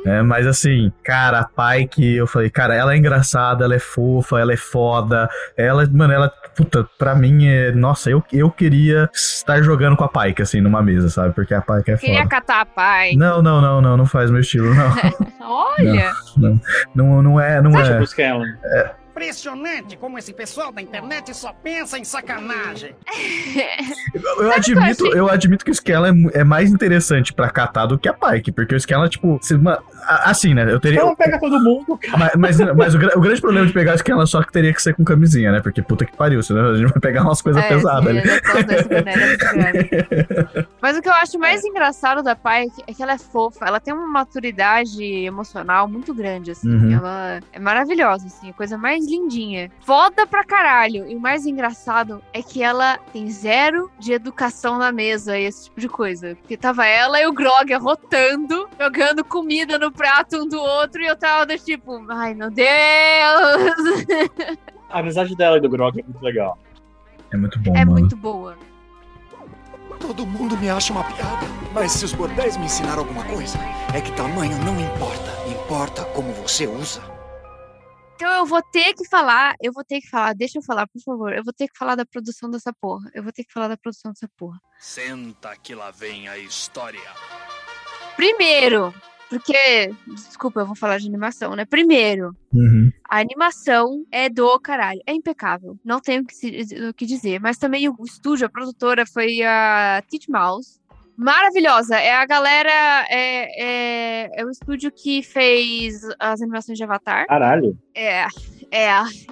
É, 0.05 0.23
mas 0.23 0.47
assim, 0.47 0.91
cara, 1.05 1.41
a 1.41 1.45
Pike, 1.45 2.17
eu 2.17 2.27
falei, 2.27 2.49
cara, 2.49 2.75
ela 2.75 2.95
é 2.95 2.97
engraçada, 2.97 3.65
ela 3.65 3.75
é 3.75 3.79
fofa, 3.79 4.39
ela 4.39 4.53
é 4.53 4.57
foda. 4.57 5.29
Ela, 5.57 5.87
mano, 5.87 6.13
ela, 6.13 6.33
puta, 6.55 6.87
pra 6.99 7.15
mim 7.15 7.47
é. 7.47 7.73
Nossa, 7.73 8.11
eu, 8.11 8.23
eu 8.33 8.51
queria 8.51 9.09
estar 9.13 9.63
jogando 9.63 9.97
com 9.97 10.05
a 10.05 10.09
Pike, 10.09 10.43
assim, 10.43 10.61
numa 10.61 10.83
mesa, 10.83 11.09
sabe? 11.09 11.35
Porque 11.35 11.55
a 11.55 11.61
Pike 11.61 11.91
é 11.93 11.97
Queria 11.97 12.17
foda. 12.19 12.29
catar 12.29 12.61
a 12.61 12.67
Pike. 12.67 13.17
Não, 13.17 13.43
não, 13.43 13.61
não, 13.61 13.81
não, 13.81 13.97
não 13.97 14.07
faz 14.07 14.31
meu 14.31 14.41
estilo, 14.41 14.75
não. 14.75 14.91
Olha! 15.41 16.13
Não, 16.95 17.23
não 17.23 17.41
é, 17.41 17.61
não 17.61 17.71
Você 17.73 17.79
é. 17.79 17.83
acha 17.83 17.97
que 17.97 18.03
o 18.03 18.07
Scanlan 18.07 18.47
Impressionante 19.25 19.99
como 19.99 20.17
esse 20.19 20.33
pessoal 20.33 20.73
da 20.73 20.81
internet 20.81 21.35
só 21.37 21.53
pensa 21.53 21.99
em 21.99 22.05
sacanagem. 22.05 22.95
Eu, 24.13 24.43
eu 24.45 24.53
admito, 24.53 25.07
eu 25.17 25.31
admito 25.31 25.65
que 25.65 25.71
o 25.71 25.73
Skella 25.73 26.09
é, 26.09 26.41
é 26.41 26.45
mais 26.45 26.71
interessante 26.71 27.33
pra 27.33 27.49
catar 27.49 27.87
do 27.87 27.99
que 27.99 28.09
a 28.09 28.13
Pike, 28.13 28.51
porque 28.51 28.75
o 28.75 28.77
Skella, 28.77 29.09
tipo, 29.09 29.39
se- 29.41 29.57
ma- 29.57 29.79
a- 30.03 30.31
assim, 30.31 30.53
né? 30.53 30.71
Eu 30.71 30.81
teria. 30.81 31.01
Ela 31.01 31.15
pega 31.15 31.39
todo 31.39 31.63
mundo, 31.63 31.97
cara. 31.97 32.19
Mas, 32.37 32.57
mas, 32.59 32.75
mas 32.77 32.95
o, 32.95 32.99
o 32.99 33.21
grande 33.21 33.41
problema 33.41 33.67
de 33.67 33.73
pegar 33.73 33.93
o 33.93 33.97
Skella 33.97 34.27
só 34.27 34.43
que 34.43 34.51
teria 34.53 34.73
que 34.75 34.83
ser 34.83 34.95
com 34.95 35.05
camisinha, 35.05 35.53
né? 35.53 35.61
Porque 35.61 35.81
puta 35.83 36.05
que 36.05 36.17
pariu, 36.17 36.43
senão 36.43 36.71
a 36.71 36.77
gente 36.77 36.91
vai 36.91 37.01
pegar 37.01 37.23
umas 37.23 37.41
coisas 37.41 37.63
É, 37.63 37.69
pesadas 37.69 38.03
sim, 38.13 38.19
ali. 38.19 38.29
é 38.29 38.41
é. 40.61 40.67
Mas 40.83 40.97
o 40.99 41.03
que 41.03 41.09
eu 41.09 41.15
acho 41.15 41.39
mais 41.39 41.65
engraçado 41.65 42.23
da 42.23 42.35
Pike 42.35 42.83
é 42.87 42.93
que 42.93 43.03
ela 43.03 43.13
é 43.13 43.19
fofa, 43.19 43.65
ela 43.67 43.79
tem 43.81 43.95
uma 43.95 44.07
maturidade 44.09 45.03
emocional 45.05 45.87
muito 45.89 46.13
grande, 46.13 46.51
assim. 46.51 46.69
Uhum. 46.69 46.93
Ela 46.95 47.41
é 47.53 47.59
maravilhosa, 47.59 48.27
assim, 48.27 48.51
a 48.51 48.53
coisa 48.53 48.77
mais 48.77 49.07
lindinha. 49.11 49.71
Foda 49.81 50.27
pra 50.27 50.45
caralho. 50.45 51.09
E 51.11 51.15
o 51.15 51.21
mais 51.21 51.47
engraçado 51.47 52.23
é 52.33 52.43
que 52.43 52.63
ela 52.63 52.99
tem 53.13 53.31
zero 53.31 53.91
de 53.99 54.13
educação 54.13 54.79
na 54.79 54.91
mesa 54.93 55.39
e 55.39 55.45
esse 55.45 55.65
tipo 55.65 55.81
de 55.81 55.89
coisa. 55.89 56.37
Porque 56.37 56.57
tava 56.57 56.87
ela 56.87 57.21
e 57.21 57.27
o 57.27 57.33
Grog 57.33 57.73
arrotando, 57.73 58.69
jogando 58.79 59.25
comida 59.25 59.79
no 59.79 59.91
prato 59.93 60.37
um 60.43 60.49
do 60.49 60.59
outro, 60.61 61.03
e 61.03 61.07
eu 61.07 61.17
tava 61.17 61.47
do 61.47 61.59
tipo, 61.59 62.05
ai 62.11 62.35
meu 62.35 62.51
Deus! 62.51 62.69
A 64.89 64.99
amizade 65.01 65.37
dela 65.37 65.59
e 65.59 65.61
do 65.61 65.69
Grog 65.69 66.01
é 66.01 66.03
muito 66.03 66.23
legal. 66.23 66.59
É 67.33 67.37
muito 67.37 67.59
bom, 67.61 67.77
É 67.77 67.85
mano. 67.85 67.93
muito 67.93 68.17
boa. 68.17 68.57
Todo 70.01 70.27
mundo 70.27 70.57
me 70.57 70.71
acha 70.71 70.93
uma 70.93 71.05
piada. 71.05 71.47
Mas 71.73 71.93
se 71.93 72.05
os 72.05 72.13
bordéis 72.13 72.57
me 72.57 72.65
ensinaram 72.65 73.01
alguma 73.01 73.23
coisa, 73.25 73.59
é 73.95 74.01
que 74.01 74.11
tamanho 74.13 74.57
não 74.65 74.81
importa. 74.81 75.31
Importa 75.49 76.05
como 76.07 76.33
você 76.33 76.67
usa. 76.67 77.03
Então 78.21 78.35
eu 78.35 78.45
vou 78.45 78.61
ter 78.61 78.93
que 78.93 79.09
falar, 79.09 79.55
eu 79.63 79.73
vou 79.73 79.83
ter 79.83 79.99
que 79.99 80.07
falar, 80.11 80.35
deixa 80.35 80.59
eu 80.59 80.63
falar, 80.63 80.87
por 80.87 81.01
favor. 81.03 81.33
Eu 81.33 81.43
vou 81.43 81.55
ter 81.55 81.67
que 81.69 81.79
falar 81.79 81.95
da 81.95 82.05
produção 82.05 82.51
dessa 82.51 82.71
porra. 82.79 83.11
Eu 83.15 83.23
vou 83.23 83.33
ter 83.33 83.45
que 83.45 83.51
falar 83.53 83.67
da 83.69 83.79
produção 83.79 84.13
dessa 84.13 84.29
porra. 84.37 84.61
Senta 84.79 85.57
que 85.57 85.75
lá 85.75 85.91
vem 85.91 86.29
a 86.29 86.37
história. 86.37 87.01
Primeiro, 88.17 88.93
porque, 89.31 89.91
desculpa, 90.07 90.61
eu 90.61 90.67
vou 90.67 90.77
falar 90.77 90.99
de 90.99 91.07
animação, 91.09 91.57
né? 91.57 91.65
Primeiro, 91.65 92.37
Uhum. 92.53 92.91
a 93.09 93.21
animação 93.21 94.05
é 94.13 94.29
do 94.29 94.61
caralho, 94.61 95.01
é 95.07 95.15
impecável. 95.15 95.79
Não 95.83 95.99
tenho 95.99 96.23
o 96.23 96.27
que, 96.27 96.35
se- 96.35 96.89
o 96.91 96.93
que 96.93 97.07
dizer, 97.07 97.41
mas 97.41 97.57
também 97.57 97.89
o 97.89 97.97
estúdio, 98.05 98.45
a 98.47 98.51
produtora 98.51 99.07
foi 99.07 99.41
a 99.43 100.03
Teach 100.11 100.29
Mouse. 100.31 100.79
Maravilhosa, 101.21 101.97
é 101.97 102.15
a 102.15 102.25
galera, 102.25 103.07
é, 103.11 104.23
é, 104.25 104.31
é 104.41 104.45
o 104.45 104.49
estúdio 104.49 104.91
que 104.91 105.23
fez 105.23 106.01
as 106.19 106.41
animações 106.41 106.79
de 106.79 106.85
Avatar. 106.85 107.27
Caralho. 107.27 107.77
É, 107.95 108.25
é, 108.73 108.89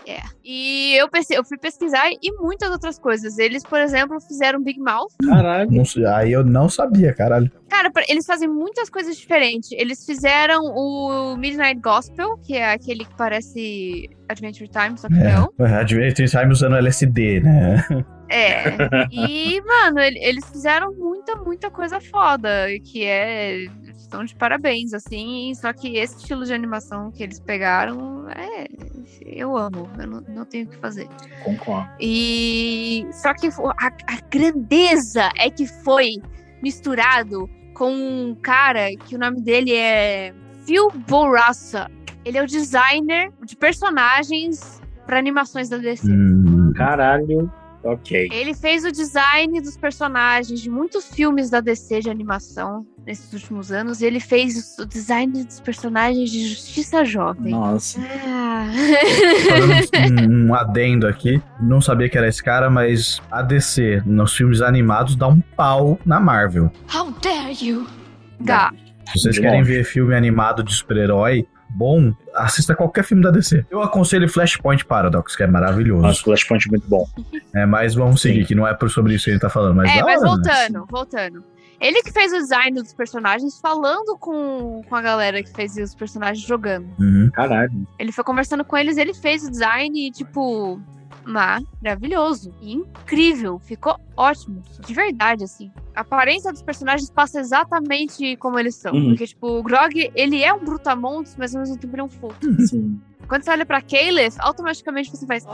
é. 0.06 0.20
E 0.44 0.94
eu, 0.96 1.08
pense- 1.08 1.34
eu 1.34 1.44
fui 1.44 1.58
pesquisar 1.58 2.08
e 2.10 2.32
muitas 2.40 2.70
outras 2.70 2.98
coisas. 2.98 3.38
Eles, 3.38 3.62
por 3.62 3.78
exemplo, 3.78 4.18
fizeram 4.20 4.62
Big 4.62 4.80
Mouth. 4.80 5.12
Caralho. 5.24 5.70
Não 5.70 5.84
aí 6.16 6.32
eu 6.32 6.44
não 6.44 6.68
sabia, 6.68 7.12
caralho. 7.12 7.50
Cara, 7.68 7.90
pra- 7.90 8.04
eles 8.08 8.24
fazem 8.24 8.48
muitas 8.48 8.88
coisas 8.88 9.16
diferentes. 9.16 9.70
Eles 9.72 10.04
fizeram 10.06 10.62
o 10.64 11.36
Midnight 11.36 11.80
Gospel, 11.80 12.38
que 12.38 12.54
é 12.56 12.72
aquele 12.72 13.04
que 13.04 13.14
parece 13.16 14.08
Adventure 14.28 14.68
Time, 14.68 14.96
só 14.98 15.08
que 15.08 15.14
não. 15.14 15.52
É, 15.58 15.74
Adventure 15.74 16.28
Time 16.28 16.50
usando 16.52 16.76
LSD, 16.76 17.40
né? 17.40 17.84
É. 18.30 18.64
E, 19.10 19.60
mano, 19.62 20.00
ele- 20.00 20.18
eles 20.22 20.44
fizeram 20.50 20.92
muita, 20.94 21.34
muita 21.36 21.70
coisa 21.70 22.00
foda. 22.00 22.66
Que 22.84 23.04
é. 23.04 23.64
Estão 23.96 24.24
de 24.24 24.34
parabéns, 24.34 24.94
assim. 24.94 25.52
Só 25.54 25.72
que 25.72 25.96
esse 25.98 26.16
estilo 26.18 26.44
de 26.46 26.52
animação 26.54 27.10
que 27.10 27.22
eles 27.22 27.38
pegaram, 27.40 28.26
é. 28.30 28.66
Eu 29.24 29.56
amo. 29.56 29.88
Eu 29.98 30.06
não, 30.06 30.20
não 30.28 30.44
tenho 30.44 30.66
o 30.66 30.70
que 30.70 30.76
fazer. 30.76 31.08
Concordo. 31.44 31.90
E 32.00 33.06
só 33.12 33.34
que 33.34 33.48
a, 33.48 33.86
a 33.86 34.20
grandeza 34.30 35.28
é 35.38 35.50
que 35.50 35.66
foi 35.66 36.14
misturado 36.62 37.48
com 37.74 37.92
um 37.92 38.34
cara 38.34 38.94
que 39.06 39.14
o 39.14 39.18
nome 39.18 39.40
dele 39.40 39.74
é 39.74 40.34
Phil 40.66 40.90
Bourassa. 41.08 41.90
Ele 42.24 42.38
é 42.38 42.42
o 42.42 42.46
designer 42.46 43.32
de 43.44 43.56
personagens 43.56 44.82
para 45.06 45.18
animações 45.18 45.68
da 45.68 45.78
DC. 45.78 46.10
Hum, 46.10 46.72
Caralho. 46.76 47.50
Ok. 47.82 48.28
Ele 48.32 48.54
fez 48.54 48.84
o 48.84 48.90
design 48.90 49.60
dos 49.60 49.76
personagens 49.76 50.60
de 50.60 50.68
muitos 50.68 51.06
filmes 51.06 51.50
da 51.50 51.60
DC 51.60 52.00
de 52.00 52.10
animação 52.10 52.86
nesses 53.06 53.32
últimos 53.32 53.70
anos. 53.70 54.00
E 54.00 54.06
ele 54.06 54.20
fez 54.20 54.76
o 54.78 54.84
design 54.84 55.44
dos 55.44 55.60
personagens 55.60 56.30
de 56.30 56.48
Justiça 56.48 57.04
Jovem. 57.04 57.52
Nossa. 57.52 58.00
Ah. 58.26 58.66
Um, 60.20 60.48
um 60.48 60.54
adendo 60.54 61.06
aqui, 61.06 61.40
não 61.60 61.80
sabia 61.80 62.08
que 62.08 62.18
era 62.18 62.28
esse 62.28 62.42
cara, 62.42 62.68
mas 62.68 63.20
a 63.30 63.42
DC 63.42 64.02
nos 64.04 64.34
filmes 64.34 64.60
animados 64.60 65.16
dá 65.16 65.28
um 65.28 65.40
pau 65.40 65.98
na 66.04 66.18
Marvel. 66.20 66.70
How 66.92 67.12
dare 67.22 67.56
you? 67.60 67.86
Dá. 68.40 68.72
Se 69.06 69.20
vocês 69.20 69.38
querem 69.38 69.62
ver 69.62 69.84
filme 69.84 70.14
animado 70.14 70.62
de 70.62 70.74
super-herói 70.74 71.46
bom, 71.70 72.12
assista 72.38 72.74
qualquer 72.74 73.04
filme 73.04 73.22
da 73.22 73.30
DC. 73.30 73.64
Eu 73.70 73.82
aconselho 73.82 74.28
Flashpoint 74.28 74.84
Paradox, 74.84 75.36
que 75.36 75.42
é 75.42 75.46
maravilhoso. 75.46 76.02
Nossa, 76.02 76.22
Flashpoint 76.22 76.66
é 76.66 76.70
muito 76.70 76.88
bom. 76.88 77.06
É, 77.54 77.64
mas 77.64 77.94
vamos 77.94 78.20
Sim. 78.20 78.28
seguir, 78.28 78.46
que 78.46 78.54
não 78.54 78.66
é 78.66 78.74
por 78.74 78.90
sobre 78.90 79.14
isso 79.14 79.24
que 79.24 79.30
ele 79.30 79.40
tá 79.40 79.48
falando. 79.48 79.76
Mas 79.76 79.90
é, 79.90 80.02
mas 80.02 80.22
hora, 80.22 80.36
né? 80.36 80.68
voltando, 80.68 80.86
voltando. 80.88 81.44
Ele 81.80 82.02
que 82.02 82.12
fez 82.12 82.32
o 82.32 82.38
design 82.38 82.82
dos 82.82 82.92
personagens 82.92 83.58
falando 83.58 84.16
com, 84.18 84.82
com 84.86 84.94
a 84.94 85.00
galera 85.00 85.42
que 85.42 85.50
fez 85.50 85.76
os 85.76 85.94
personagens 85.94 86.46
jogando. 86.46 86.88
Uhum. 86.98 87.30
Caralho. 87.32 87.86
Ele 87.98 88.12
foi 88.12 88.22
conversando 88.22 88.64
com 88.64 88.76
eles, 88.76 88.96
ele 88.96 89.14
fez 89.14 89.44
o 89.44 89.50
design 89.50 90.08
e, 90.08 90.10
tipo, 90.10 90.80
maravilhoso. 91.28 92.54
E 92.60 92.72
incrível. 92.72 93.58
Ficou 93.58 93.98
ótimo. 94.16 94.62
De 94.80 94.94
verdade, 94.94 95.44
assim. 95.44 95.70
A 95.94 96.00
aparência 96.00 96.52
dos 96.52 96.62
personagens 96.62 97.10
passa 97.10 97.40
exatamente 97.40 98.36
como 98.36 98.58
eles 98.58 98.74
são. 98.74 98.92
Uhum. 98.92 99.10
Porque, 99.10 99.26
tipo, 99.26 99.58
o 99.58 99.62
Grog, 99.62 100.10
ele 100.14 100.42
é 100.42 100.52
um 100.52 100.64
brutamontes, 100.64 101.36
mas 101.36 101.54
ao 101.54 101.60
mesmo 101.60 101.76
tempo 101.76 101.94
ele 101.94 102.00
é 102.00 102.04
um 102.04 102.08
fofo. 102.08 102.38
Sim. 102.66 103.00
Quando 103.28 103.42
você 103.42 103.50
olha 103.50 103.66
pra 103.66 103.82
Caleb, 103.82 104.34
automaticamente 104.38 105.10
você 105.10 105.26
faz. 105.26 105.46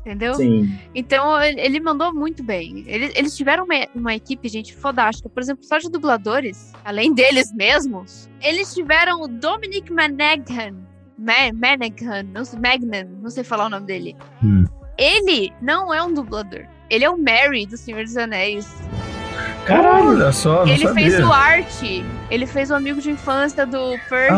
Entendeu? 0.00 0.34
Sim. 0.34 0.70
Então, 0.94 1.40
ele, 1.42 1.80
mandou 1.80 2.14
muito 2.14 2.42
bem. 2.42 2.84
Eles, 2.86 3.12
eles 3.16 3.36
tiveram 3.36 3.64
uma, 3.64 3.74
uma 3.94 4.14
equipe, 4.14 4.46
gente, 4.46 4.76
fodástica. 4.76 5.28
Por 5.30 5.42
exemplo, 5.42 5.64
só 5.64 5.78
de 5.78 5.90
dubladores, 5.90 6.72
além 6.84 7.14
deles 7.14 7.50
mesmos, 7.54 8.28
eles 8.42 8.74
tiveram 8.74 9.22
o 9.22 9.28
Dominic 9.28 9.90
Monaghan. 9.90 10.89
Ma 11.20 11.52
Monaghan, 11.52 12.22
não 12.32 12.44
sei, 12.44 12.58
Magnan, 12.58 13.06
não 13.22 13.28
sei 13.30 13.44
falar 13.44 13.66
o 13.66 13.68
nome 13.68 13.86
dele. 13.86 14.16
Hum. 14.42 14.64
Ele 14.96 15.52
não 15.60 15.92
é 15.92 16.02
um 16.02 16.12
dublador. 16.14 16.62
Ele 16.88 17.04
é 17.04 17.10
o 17.10 17.16
Mary 17.18 17.66
do 17.66 17.76
Senhor 17.76 18.02
dos 18.04 18.16
Anéis. 18.16 18.66
Caralho, 19.66 20.10
olha 20.10 20.32
só, 20.32 20.64
não 20.64 20.72
ele 20.72 20.86
sabia. 20.86 21.04
fez 21.10 21.20
o 21.24 21.32
Art. 21.32 21.82
Ele 22.30 22.46
fez 22.46 22.70
o 22.70 22.74
amigo 22.74 23.00
de 23.00 23.10
infância 23.10 23.64
do 23.66 23.96
Percy. 24.08 24.32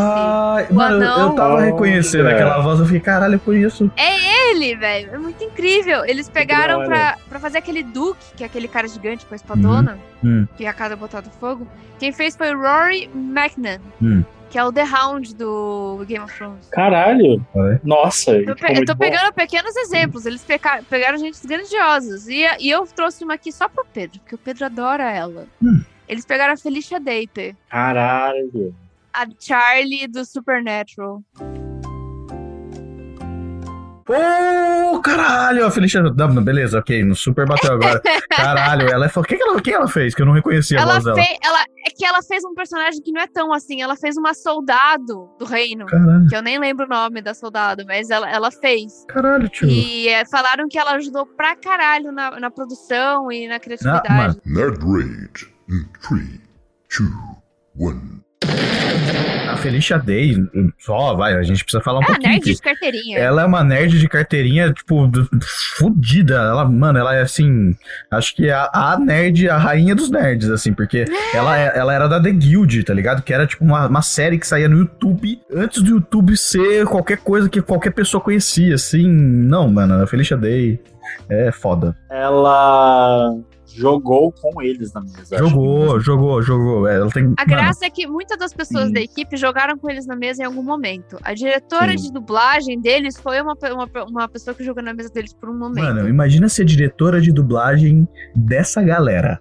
O 0.70 0.74
mano, 0.74 1.02
eu- 1.04 1.18
eu 1.28 1.30
tava 1.34 1.60
reconhecendo 1.60 2.26
Olha. 2.26 2.34
aquela 2.34 2.60
voz, 2.60 2.80
eu 2.80 2.84
fiquei, 2.86 3.00
caralho, 3.00 3.34
eu 3.34 3.40
conheço. 3.40 3.90
É 3.96 4.50
ele, 4.50 4.74
velho. 4.76 5.10
É 5.14 5.18
muito 5.18 5.42
incrível. 5.42 6.04
Eles 6.04 6.28
pegaram 6.28 6.84
pra, 6.84 7.16
pra 7.28 7.38
fazer 7.40 7.58
aquele 7.58 7.82
Duke, 7.82 8.20
que 8.36 8.42
é 8.42 8.46
aquele 8.46 8.68
cara 8.68 8.86
gigante 8.88 9.24
com 9.24 9.34
a 9.34 9.36
espadona, 9.36 9.98
Hum. 10.22 10.46
que 10.56 10.64
é 10.64 10.68
a 10.68 10.72
casa 10.72 10.96
botada 10.96 11.30
fogo. 11.40 11.66
Quem 11.98 12.12
fez 12.12 12.36
foi 12.36 12.54
o 12.54 12.58
Rory 12.60 13.08
McNan, 13.14 13.78
Hum. 14.02 14.24
Que 14.52 14.58
é 14.58 14.64
o 14.64 14.70
The 14.70 14.84
Hound 14.84 15.34
do 15.34 16.04
Game 16.06 16.22
of 16.22 16.36
Thrones. 16.36 16.68
Caralho. 16.70 17.42
Olha. 17.54 17.80
Nossa. 17.82 18.32
Eu, 18.32 18.54
pe- 18.54 18.78
eu 18.80 18.84
tô 18.84 18.94
bom. 18.94 18.98
pegando 18.98 19.32
pequenos 19.32 19.74
exemplos. 19.76 20.26
Eles 20.26 20.44
pegaram 20.90 21.16
gente 21.16 21.38
grandiosas. 21.46 22.28
E, 22.28 22.44
e 22.60 22.68
eu 22.70 22.86
trouxe 22.86 23.24
uma 23.24 23.32
aqui 23.32 23.50
só 23.50 23.66
pro 23.66 23.82
Pedro, 23.94 24.20
porque 24.20 24.34
o 24.34 24.38
Pedro 24.38 24.66
adora 24.66 25.10
ela. 25.10 25.46
Hum. 25.62 25.82
Eles 26.06 26.26
pegaram 26.26 26.52
a 26.52 26.56
Felicia 26.58 27.00
Day, 27.00 27.26
Caralho. 27.70 28.74
a 29.14 29.24
Charlie 29.40 30.06
do 30.06 30.22
Supernatural. 30.22 31.22
Pô, 34.04 35.00
caralho, 35.00 35.64
a 35.66 35.70
Felicia. 35.70 36.02
Não, 36.02 36.42
beleza, 36.42 36.78
ok, 36.78 37.02
no 37.04 37.14
super 37.14 37.46
bateu 37.46 37.72
agora. 37.72 38.00
Caralho, 38.30 38.88
ela 38.88 39.06
é. 39.06 39.10
O 39.14 39.22
que, 39.22 39.36
que, 39.36 39.42
ela, 39.42 39.56
o 39.56 39.62
que 39.62 39.70
ela 39.72 39.86
fez? 39.88 40.14
Que 40.14 40.22
eu 40.22 40.26
não 40.26 40.32
reconhecia 40.32 40.78
a 40.78 40.82
Ela 40.82 40.92
voz 40.94 41.04
dela. 41.04 41.16
fez. 41.16 41.38
Ela, 41.44 41.60
é 41.86 41.90
que 41.96 42.04
ela 42.04 42.22
fez 42.22 42.42
um 42.44 42.54
personagem 42.54 43.00
que 43.02 43.12
não 43.12 43.20
é 43.20 43.26
tão 43.26 43.52
assim. 43.52 43.82
Ela 43.82 43.94
fez 43.96 44.16
uma 44.16 44.32
soldado 44.34 45.28
do 45.38 45.44
reino. 45.44 45.86
Caralho, 45.86 46.26
Que 46.28 46.36
eu 46.36 46.42
nem 46.42 46.58
lembro 46.58 46.86
o 46.86 46.88
nome 46.88 47.20
da 47.20 47.34
soldado, 47.34 47.84
mas 47.86 48.08
ela, 48.10 48.28
ela 48.30 48.50
fez. 48.50 49.04
caralho, 49.08 49.48
tio. 49.48 49.68
E 49.68 50.08
é, 50.08 50.24
falaram 50.26 50.66
que 50.68 50.78
ela 50.78 50.92
ajudou 50.92 51.26
pra 51.26 51.54
caralho 51.56 52.10
na, 52.10 52.40
na 52.40 52.50
produção 52.50 53.30
e 53.30 53.46
na 53.46 53.60
criatividade. 53.60 54.10
mano. 54.10 54.36
Nerd 54.46 54.78
Rage 54.80 55.52
in 55.68 55.84
3, 56.08 56.40
2, 56.98 57.10
1. 57.76 58.21
A 59.48 59.56
Felicia 59.56 59.98
Day, 59.98 60.36
só, 60.78 61.14
vai, 61.14 61.34
a 61.34 61.42
gente 61.42 61.62
precisa 61.62 61.82
falar 61.82 62.00
um 62.00 62.02
ah, 62.02 62.06
pouquinho. 62.06 62.30
nerd 62.30 62.40
aqui. 62.40 62.54
de 62.54 62.62
carteirinha. 62.62 63.18
Ela 63.18 63.42
é 63.42 63.44
uma 63.44 63.62
nerd 63.62 63.98
de 63.98 64.08
carteirinha, 64.08 64.72
tipo, 64.72 65.10
fudida. 65.76 66.34
Ela, 66.34 66.64
mano, 66.64 66.98
ela 66.98 67.14
é 67.14 67.20
assim. 67.20 67.76
Acho 68.10 68.34
que 68.34 68.48
é 68.48 68.52
a, 68.52 68.70
a 68.72 68.98
nerd, 68.98 69.48
a 69.48 69.58
rainha 69.58 69.94
dos 69.94 70.10
nerds, 70.10 70.48
assim, 70.48 70.72
porque 70.72 71.04
ela, 71.34 71.58
é- 71.58 71.78
ela 71.78 71.92
era 71.92 72.08
da 72.08 72.20
The 72.20 72.32
Guild, 72.32 72.82
tá 72.84 72.94
ligado? 72.94 73.22
Que 73.22 73.32
era 73.32 73.46
tipo 73.46 73.62
uma, 73.62 73.86
uma 73.86 74.02
série 74.02 74.38
que 74.38 74.46
saía 74.46 74.68
no 74.68 74.78
YouTube 74.78 75.38
antes 75.54 75.82
do 75.82 75.90
YouTube 75.90 76.36
ser 76.36 76.86
qualquer 76.86 77.18
coisa 77.18 77.48
que 77.48 77.60
qualquer 77.60 77.90
pessoa 77.92 78.22
conhecia, 78.22 78.74
assim. 78.74 79.06
Não, 79.06 79.68
mano, 79.68 80.02
a 80.02 80.06
Felicia 80.06 80.36
Day 80.36 80.80
é 81.28 81.52
foda. 81.52 81.94
Ela 82.10 83.36
jogou 83.74 84.32
com 84.32 84.60
eles 84.62 84.92
na 84.92 85.00
mesa. 85.00 85.38
Jogou, 85.38 86.00
jogou, 86.00 86.42
jogou. 86.42 86.88
É, 86.88 86.96
Ela 86.96 87.10
tem. 87.10 87.32
A 87.36 87.44
graça 87.44 87.86
é 87.86 87.90
que 87.90 88.06
muitas 88.06 88.38
das 88.38 88.52
pessoas 88.52 88.88
Sim. 88.88 88.92
da 88.92 89.00
equipe 89.00 89.36
jogaram 89.36 89.76
com 89.76 89.90
eles 89.90 90.06
na 90.06 90.16
mesa 90.16 90.42
em 90.42 90.46
algum 90.46 90.62
momento. 90.62 91.18
A 91.22 91.34
diretora 91.34 91.92
Sim. 91.92 92.04
de 92.04 92.12
dublagem 92.12 92.80
deles 92.80 93.18
foi 93.18 93.40
uma, 93.40 93.54
uma, 93.72 94.04
uma 94.04 94.28
pessoa 94.28 94.54
que 94.54 94.64
jogou 94.64 94.82
na 94.82 94.92
mesa 94.92 95.10
deles 95.10 95.32
por 95.34 95.50
um 95.50 95.58
momento. 95.58 95.84
Mano, 95.84 96.08
imagina 96.08 96.48
ser 96.48 96.64
diretora 96.64 97.20
de 97.20 97.32
dublagem 97.32 98.06
dessa 98.34 98.82
galera. 98.82 99.40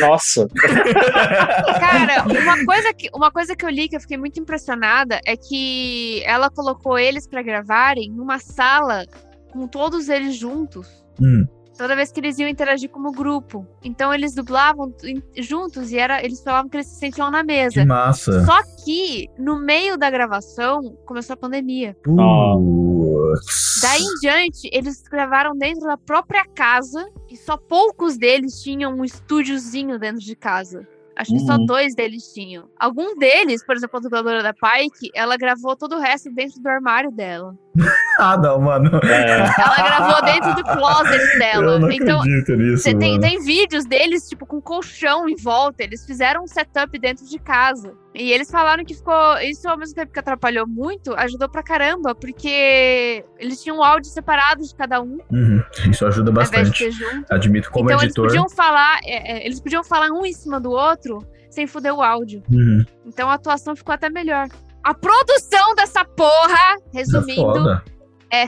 Nossa. 0.00 0.46
Cara, 1.80 2.24
uma 2.24 2.64
coisa, 2.64 2.94
que, 2.94 3.08
uma 3.14 3.30
coisa 3.30 3.56
que 3.56 3.64
eu 3.64 3.70
li 3.70 3.88
que 3.88 3.96
eu 3.96 4.00
fiquei 4.00 4.16
muito 4.16 4.40
impressionada 4.40 5.20
é 5.26 5.36
que 5.36 6.22
ela 6.24 6.50
colocou 6.50 6.98
eles 6.98 7.26
pra 7.26 7.42
gravarem 7.42 8.10
numa 8.10 8.38
sala 8.38 9.04
com 9.52 9.66
todos 9.66 10.08
eles 10.08 10.36
juntos. 10.36 10.88
Hum. 11.20 11.46
Toda 11.80 11.96
vez 11.96 12.12
que 12.12 12.20
eles 12.20 12.38
iam 12.38 12.46
interagir 12.46 12.90
como 12.90 13.10
grupo. 13.10 13.66
Então 13.82 14.12
eles 14.12 14.34
dublavam 14.34 14.94
juntos 15.38 15.90
e 15.90 15.96
era, 15.96 16.22
eles 16.22 16.42
falavam 16.42 16.68
que 16.68 16.76
eles 16.76 16.86
se 16.88 16.96
sentiam 16.96 17.30
na 17.30 17.40
Que 17.40 17.46
mesa. 17.46 17.86
massa. 17.86 18.44
Só 18.44 18.58
que, 18.84 19.30
no 19.38 19.58
meio 19.58 19.96
da 19.96 20.10
gravação, 20.10 20.94
começou 21.06 21.32
a 21.32 21.36
pandemia. 21.38 21.96
Putz. 22.04 23.80
Daí 23.80 24.02
em 24.02 24.20
diante, 24.20 24.68
eles 24.70 25.02
gravaram 25.10 25.56
dentro 25.56 25.86
da 25.86 25.96
própria 25.96 26.44
casa 26.54 27.08
e 27.30 27.36
só 27.38 27.56
poucos 27.56 28.18
deles 28.18 28.60
tinham 28.62 28.94
um 28.94 29.02
estúdiozinho 29.02 29.98
dentro 29.98 30.20
de 30.20 30.36
casa. 30.36 30.86
Acho 31.20 31.32
que 31.32 31.40
só 31.40 31.56
Uhum. 31.56 31.66
dois 31.66 31.94
deles 31.94 32.32
tinham. 32.32 32.64
Algum 32.78 33.14
deles, 33.18 33.62
por 33.62 33.76
exemplo, 33.76 33.98
a 33.98 34.00
dubladora 34.00 34.42
da 34.42 34.54
Pike, 34.54 35.10
ela 35.14 35.36
gravou 35.36 35.76
todo 35.76 35.96
o 35.96 36.00
resto 36.00 36.32
dentro 36.32 36.58
do 36.62 36.66
armário 36.68 37.10
dela. 37.10 37.54
Ah, 38.18 38.36
não, 38.36 38.60
mano. 38.60 39.00
É, 39.02 39.38
Ela 39.58 39.76
gravou 39.76 40.22
dentro 40.22 40.54
do 40.54 40.62
closet 40.76 41.38
dela. 41.38 41.72
Eu 41.72 41.78
não 41.80 41.90
então, 41.90 42.18
acredito 42.20 42.54
nisso, 42.54 42.82
você 42.82 42.94
tem, 42.94 43.18
tem 43.18 43.42
vídeos 43.42 43.86
deles, 43.86 44.28
tipo, 44.28 44.44
com 44.44 44.60
colchão 44.60 45.26
em 45.26 45.36
volta. 45.36 45.82
Eles 45.82 46.04
fizeram 46.04 46.42
um 46.42 46.46
setup 46.46 46.98
dentro 46.98 47.24
de 47.24 47.38
casa. 47.38 47.94
E 48.12 48.32
eles 48.32 48.50
falaram 48.50 48.84
que 48.84 48.94
ficou. 48.94 49.38
Isso, 49.38 49.68
ao 49.68 49.78
mesmo 49.78 49.94
tempo 49.94 50.12
que 50.12 50.18
atrapalhou 50.18 50.66
muito, 50.66 51.14
ajudou 51.14 51.48
pra 51.48 51.62
caramba, 51.62 52.12
porque 52.14 53.24
eles 53.38 53.62
tinham 53.62 53.78
um 53.78 53.84
áudio 53.84 54.10
separado 54.10 54.62
de 54.66 54.74
cada 54.74 55.00
um, 55.00 55.18
Uhum, 55.30 55.62
Isso 55.88 56.04
ajuda 56.04 56.32
bastante. 56.32 56.90
Admito 57.30 57.70
como 57.70 57.88
então 57.90 58.02
editor. 58.02 58.24
eles 58.24 58.34
podiam 58.34 58.48
falar. 58.50 58.98
é, 59.04 59.38
é, 59.38 59.46
eles 59.46 59.60
podiam 59.60 59.84
falar 59.84 60.08
um 60.10 60.24
em 60.26 60.32
cima 60.32 60.60
do 60.60 60.70
outro 60.70 61.18
sem 61.50 61.66
foder 61.66 61.94
o 61.94 62.02
áudio. 62.02 62.42
Uhum. 62.50 62.84
Então 63.06 63.30
a 63.30 63.34
atuação 63.34 63.76
ficou 63.76 63.94
até 63.94 64.10
melhor. 64.10 64.48
A 64.82 64.94
produção 64.94 65.74
dessa 65.76 66.04
porra, 66.04 66.76
resumindo, 66.92 67.40
foda. 67.42 67.84
é 68.30 68.46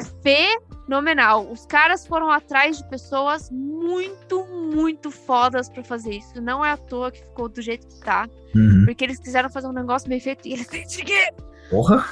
fenomenal. 0.85 1.51
Os 1.51 1.67
caras 1.67 2.07
foram 2.07 2.31
atrás 2.31 2.79
de 2.79 2.89
pessoas 2.89 3.51
muito, 3.51 4.45
muito 4.47 5.11
fodas 5.11 5.69
pra 5.69 5.83
fazer 5.83 6.17
isso. 6.17 6.41
Não 6.41 6.65
é 6.65 6.73
à 6.73 6.77
toa 6.77 7.11
que 7.11 7.23
ficou 7.23 7.49
do 7.49 7.61
jeito 7.61 7.87
que 7.87 8.01
tá. 8.01 8.29
Uhum. 8.55 8.85
Porque 8.85 9.05
eles 9.05 9.19
quiseram 9.19 9.51
fazer 9.51 9.67
um 9.67 9.73
negócio 9.73 10.09
bem 10.09 10.21
feito 10.21 10.47
e 10.47 10.55
eles 10.55 10.67
têm 10.69 10.87
dinheiro. 10.87 11.35
Porra. 11.71 12.05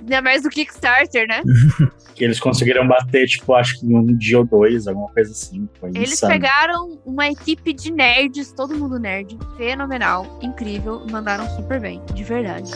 Ainda 0.00 0.20
mais 0.20 0.42
do 0.42 0.50
Kickstarter, 0.50 1.26
né? 1.26 1.40
que 2.14 2.24
eles 2.24 2.38
conseguiram 2.38 2.86
bater, 2.86 3.26
tipo, 3.26 3.54
acho 3.54 3.80
que 3.80 3.86
em 3.86 3.96
um 3.96 4.04
dia 4.14 4.38
ou 4.38 4.44
dois, 4.44 4.86
alguma 4.86 5.08
coisa 5.08 5.32
assim. 5.32 5.66
Foi 5.80 5.88
Eles 5.90 6.12
insano. 6.12 6.32
pegaram 6.32 6.98
uma 7.06 7.26
equipe 7.28 7.72
de 7.72 7.90
nerds, 7.90 8.52
todo 8.52 8.76
mundo 8.76 8.98
nerd, 8.98 9.38
fenomenal, 9.56 10.38
incrível, 10.42 11.06
mandaram 11.10 11.48
super 11.56 11.80
bem, 11.80 12.02
de 12.12 12.24
verdade. 12.24 12.70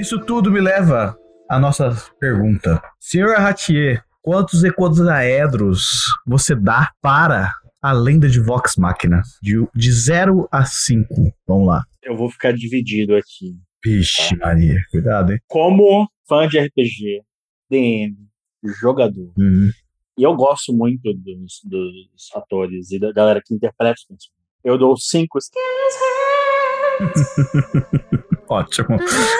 Isso 0.00 0.18
tudo 0.24 0.50
me 0.50 0.60
leva 0.60 1.14
à 1.48 1.58
nossa 1.58 1.94
pergunta. 2.18 2.82
Senhor 2.98 3.36
Ratier, 3.36 4.02
quantos 4.22 4.64
ecosaedros 4.64 5.82
você 6.26 6.54
dá 6.54 6.90
para 7.02 7.52
a 7.82 7.92
lenda 7.92 8.28
de 8.28 8.40
Vox 8.40 8.76
Machina? 8.76 9.20
De, 9.42 9.56
de 9.74 9.92
0 9.92 10.48
a 10.50 10.64
5. 10.64 11.06
Vamos 11.46 11.66
lá. 11.68 11.84
Eu 12.02 12.16
vou 12.16 12.30
ficar 12.30 12.52
dividido 12.52 13.14
aqui. 13.14 13.56
Vixe, 13.84 14.34
Maria, 14.36 14.80
cuidado, 14.90 15.32
hein? 15.32 15.38
Como 15.48 16.08
fã 16.28 16.46
de 16.48 16.58
RPG, 16.58 17.22
DM, 17.70 18.14
jogador, 18.80 19.32
Uhum. 19.38 19.70
e 20.18 20.22
eu 20.22 20.34
gosto 20.34 20.72
muito 20.72 21.12
dos, 21.14 21.60
dos 21.64 22.30
atores 22.34 22.90
e 22.90 22.98
da 22.98 23.10
galera 23.12 23.40
que 23.44 23.54
interpreta 23.54 23.94
os 23.94 24.04
personagens. 24.04 24.30
Eu 24.62 24.76
dou 24.76 24.96
cinco 24.98 25.38
Ótimo. 28.48 28.98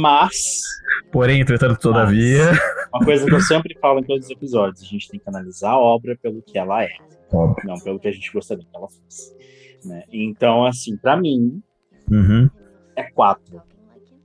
Mas, 0.00 0.36
Porém, 1.12 1.40
entretanto, 1.40 1.78
todavia. 1.80 2.52
uma 2.94 3.04
coisa 3.04 3.26
que 3.26 3.34
eu 3.34 3.40
sempre 3.40 3.76
falo 3.80 4.00
em 4.00 4.04
todos 4.04 4.26
os 4.26 4.30
episódios, 4.30 4.82
a 4.82 4.86
gente 4.86 5.08
tem 5.08 5.18
que 5.20 5.28
analisar 5.28 5.70
a 5.70 5.78
obra 5.78 6.16
pelo 6.22 6.40
que 6.42 6.56
ela 6.58 6.82
é, 6.84 6.90
Óbvio. 7.32 7.64
não 7.66 7.78
pelo 7.80 7.98
que 7.98 8.08
a 8.08 8.12
gente 8.12 8.32
gostaria 8.32 8.64
que 8.64 8.76
ela 8.76 8.88
fosse. 8.88 9.34
né? 9.84 10.04
Então, 10.12 10.64
assim, 10.64 10.96
pra 10.96 11.16
mim, 11.16 11.60
Uhum. 12.10 12.48
é 12.96 13.04
4. 13.10 13.60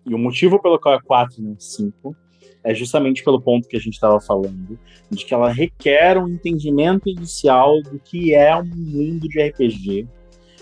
E 0.06 0.14
o 0.14 0.18
motivo 0.18 0.62
pelo 0.62 0.80
qual 0.80 0.96
é 0.96 1.00
4 1.04 1.40
e 1.40 1.44
não 1.44 1.60
5 1.60 2.16
é 2.64 2.74
justamente 2.74 3.24
pelo 3.24 3.40
ponto 3.42 3.68
que 3.68 3.78
a 3.78 3.80
gente 3.80 3.94
estava 3.94 4.20
falando, 4.20 4.78
de 5.12 5.24
que 5.26 5.34
ela 5.34 5.52
requer 5.52 6.18
um 6.18 6.28
entendimento 6.28 7.08
inicial 7.08 7.82
do 7.84 8.00
que 8.00 8.34
é 8.34 8.56
um 8.56 8.66
mundo 8.66 9.28
de 9.28 9.40
RPG, 9.42 10.08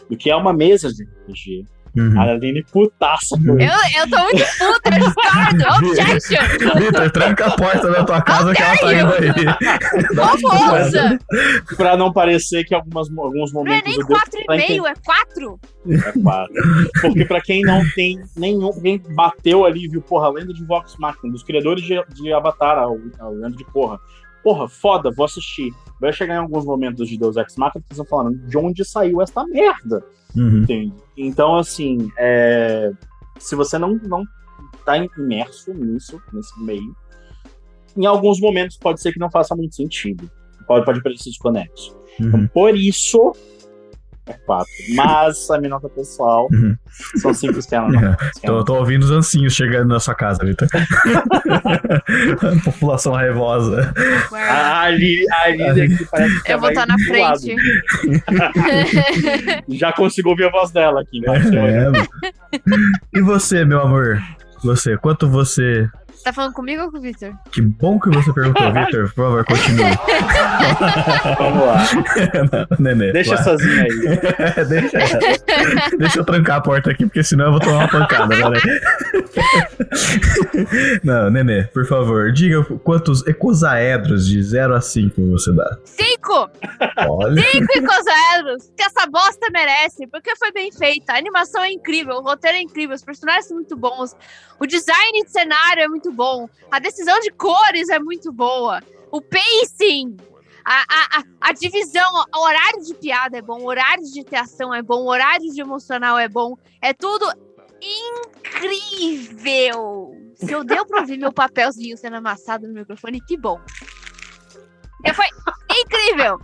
do 0.10 0.18
que 0.18 0.30
é 0.30 0.36
uma 0.36 0.52
mesa 0.54 0.90
de 0.90 1.04
RPG. 1.04 1.66
Uhum. 1.96 2.20
A 2.20 2.24
Aline 2.24 2.64
putaça 2.72 3.36
Eu, 3.46 4.02
eu 4.02 4.10
tô 4.10 4.24
muito 4.24 4.44
puta, 4.58 4.90
eu 4.90 5.00
discordo. 5.00 5.64
Objection! 5.88 6.80
Vitor, 6.80 7.12
tranca 7.12 7.46
a 7.46 7.52
porta 7.52 7.92
da 7.92 8.04
tua 8.04 8.22
casa 8.22 8.54
que 8.54 8.62
ela 8.62 8.78
tá 8.78 8.94
indo 8.94 9.14
aí. 9.14 10.06
Famosa! 10.42 11.20
Pra 11.78 11.96
não 11.96 12.12
parecer 12.12 12.64
que 12.64 12.74
algumas, 12.74 13.08
alguns 13.16 13.54
Não 13.54 13.62
é 13.62 13.64
momentos 13.64 13.84
nem 13.86 13.94
eu 13.94 14.08
devo 14.08 14.20
quatro 14.20 14.40
e 14.42 14.58
meio, 14.58 14.88
é 14.88 14.94
quatro. 15.06 15.60
É 15.88 16.12
quatro. 16.20 16.56
Porque 17.02 17.26
pra 17.26 17.42
quem 17.42 17.62
não 17.62 17.82
tem 17.94 18.20
nenhum. 18.36 18.72
Quem 18.82 18.98
bateu 18.98 19.64
ali 19.64 19.86
e 19.86 19.88
viu, 19.88 20.02
porra, 20.02 20.28
a 20.28 20.32
lenda 20.32 20.54
de 20.54 20.66
Vox 20.66 20.96
Machina, 20.98 21.32
dos 21.32 21.44
criadores 21.44 21.84
de, 21.84 22.04
de 22.16 22.34
Avatar, 22.34 22.78
a, 22.78 22.86
a 22.86 23.30
lenda 23.30 23.56
de 23.56 23.64
Korra. 23.66 24.00
Porra, 24.44 24.68
foda, 24.68 25.10
vou 25.12 25.26
assistir. 25.26 25.72
Vai 26.00 26.12
chegar 26.12 26.36
em 26.36 26.40
alguns 26.40 26.66
momentos 26.66 27.08
de 27.08 27.18
Deus 27.18 27.38
Ex 27.38 27.56
Machina 27.56 27.84
que 27.88 27.96
vão 27.96 28.06
falando 28.06 28.38
de 28.48 28.58
onde 28.58 28.84
saiu 28.84 29.22
esta 29.22 29.46
merda. 29.46 30.04
Uhum. 30.36 30.64
Entende? 30.64 30.94
Então, 31.16 31.56
assim, 31.56 32.12
é, 32.18 32.92
se 33.40 33.56
você 33.56 33.78
não, 33.78 33.96
não 34.04 34.24
tá 34.86 34.98
imerso 34.98 35.74
nisso, 35.74 36.22
nesse 36.34 36.60
meio, 36.62 36.96
em 37.96 38.06
alguns 38.06 38.40
momentos 38.42 38.76
pode 38.78 39.00
ser 39.00 39.14
que 39.14 39.20
não 39.20 39.32
faça 39.32 39.56
muito 39.56 39.76
sentido. 39.76 40.30
Pode, 40.68 40.86
pode 40.86 41.02
parecer 41.02 41.30
desconexo. 41.30 41.96
Então, 42.20 42.42
Uhum. 42.42 42.48
por 42.48 42.76
isso, 42.76 43.34
é 44.28 44.34
quatro. 44.46 44.72
Mas 44.96 45.50
a 45.52 45.58
minha 45.58 45.70
nota 45.72 45.90
pessoal 45.90 46.48
Uhum. 46.52 46.76
são 47.18 47.34
cinco 47.34 47.60
estrelas. 47.60 47.92
não. 47.92 48.16
Tô, 48.46 48.64
tô 48.64 48.76
ouvindo 48.76 49.04
os 49.04 49.12
ancinhos 49.12 49.54
chegando 49.54 49.88
na 49.88 50.00
sua 50.00 50.16
casa, 50.16 50.44
Vitor. 50.46 50.68
População 52.64 53.14
raivosa. 53.14 53.94
A 54.34 54.82
Ali, 54.82 55.26
a 55.32 55.44
Ali 55.44 55.82
aqui 55.82 56.06
parece 56.10 56.44
que 56.44 56.52
Eu 56.52 56.60
vou 56.60 56.74
vai 56.74 56.84
estar 56.84 56.86
na 56.86 56.96
do 56.96 57.20
lado. 57.20 57.40
frente. 57.40 58.24
Já 59.78 59.92
consigo 59.94 60.30
ouvir 60.30 60.46
a 60.46 60.50
voz 60.52 60.72
dela 60.72 61.02
aqui. 61.02 61.22
Mas 61.26 61.46
É. 61.52 61.92
E 63.14 63.22
você, 63.22 63.66
meu 63.66 63.82
amor? 63.82 64.20
Você, 64.64 64.98
quanto 64.98 65.28
você. 65.30 65.90
Tá 66.24 66.32
falando 66.32 66.54
comigo 66.54 66.84
ou 66.84 66.92
com 66.92 66.98
o 66.98 67.02
Victor? 67.02 67.34
Que 67.52 67.62
bom 67.62 68.00
que 68.00 68.10
você 68.10 68.32
perguntou, 68.32 68.72
Vitor. 68.72 69.14
Por 69.14 69.16
favor, 69.16 69.46
continue. 69.46 69.84
Vamos 71.38 71.66
lá. 71.66 71.84
Nenê. 72.80 73.12
Deixa 73.12 73.36
vai. 73.36 73.44
sozinha 73.44 73.84
aí. 73.84 74.66
deixa, 74.68 74.98
deixa 75.98 76.20
eu 76.20 76.24
trancar 76.26 76.58
a 76.58 76.62
porta 76.62 76.92
aqui, 76.92 77.06
porque 77.06 77.24
senão 77.24 77.46
eu 77.46 77.52
vou 77.52 77.60
tomar 77.60 77.80
uma 77.80 77.88
pancada. 77.90 78.36
Peraí. 78.36 78.62
Não, 81.04 81.30
Nenê, 81.30 81.64
por 81.64 81.86
favor, 81.86 82.32
diga 82.32 82.64
quantos 82.80 83.26
ecosaedros 83.28 84.26
de 84.28 84.42
0 84.42 84.76
a 84.76 84.82
5 84.82 85.32
você 85.32 85.54
dá. 85.54 85.78
Cinco! 85.84 86.50
Olha. 87.10 87.42
Cinco 87.52 87.78
icosaedros! 87.78 88.72
Que 88.78 88.84
essa 88.84 89.06
bosta 89.08 89.48
merece, 89.52 90.08
porque 90.08 90.36
foi 90.38 90.52
bem 90.52 90.72
feita. 90.72 91.14
A 91.14 91.18
animação 91.18 91.62
é 91.62 91.72
incrível, 91.72 92.16
o 92.16 92.22
roteiro 92.22 92.58
é 92.58 92.62
incrível, 92.62 92.96
os 92.96 93.04
personagens 93.04 93.48
são 93.48 93.58
muito 93.58 93.76
bons, 93.76 94.16
o 94.60 94.66
design 94.66 95.24
de 95.24 95.30
cenário 95.30 95.84
é 95.84 95.88
muito 95.88 96.12
bom, 96.14 96.48
a 96.72 96.80
decisão 96.80 97.20
de 97.20 97.32
cores 97.32 97.90
é 97.90 98.00
muito 98.00 98.32
boa, 98.32 98.82
o 99.12 99.22
pacing, 99.22 100.16
a, 100.66 100.84
a, 101.18 101.24
a, 101.42 101.52
divisão, 101.54 102.10
o 102.34 102.40
horário 102.40 102.82
de 102.84 102.94
piada 102.94 103.38
é 103.38 103.42
bom, 103.42 103.60
o 103.62 103.68
horário 103.68 104.04
de 104.04 104.24
ação 104.36 104.74
é 104.74 104.82
bom, 104.82 105.02
o 105.02 105.10
horário 105.10 105.52
de 105.52 105.60
emocional 105.60 106.18
é 106.18 106.30
bom, 106.30 106.58
é 106.82 106.94
tudo 106.94 107.26
incrível! 108.62 110.16
Se 110.36 110.52
eu 110.52 110.64
deu 110.64 110.86
pra 110.86 111.02
ouvir 111.02 111.18
meu 111.18 111.34
papelzinho 111.34 111.98
sendo 111.98 112.16
amassado 112.16 112.68
no 112.68 112.74
microfone, 112.74 113.20
que 113.22 113.36
bom! 113.38 113.60
E 115.06 115.14
Foi 115.14 115.26
incrível! 115.70 116.40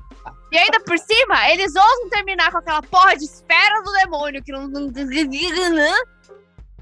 E 0.52 0.58
ainda 0.58 0.80
por 0.80 0.98
cima, 0.98 1.50
eles 1.52 1.74
ousam 1.76 2.10
terminar 2.10 2.52
com 2.52 2.58
aquela 2.58 2.82
porra 2.82 3.16
de 3.16 3.24
esfera 3.24 3.82
do 3.84 3.92
demônio 3.94 4.44
que 4.44 4.52
não- 4.52 4.70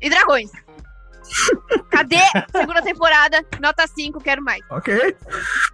E 0.02 0.10
dragões. 0.10 0.50
Cadê 1.90 2.20
segunda 2.56 2.82
temporada? 2.82 3.44
Nota 3.60 3.86
5, 3.88 4.20
quero 4.20 4.44
mais. 4.44 4.62
Ok. 4.70 5.16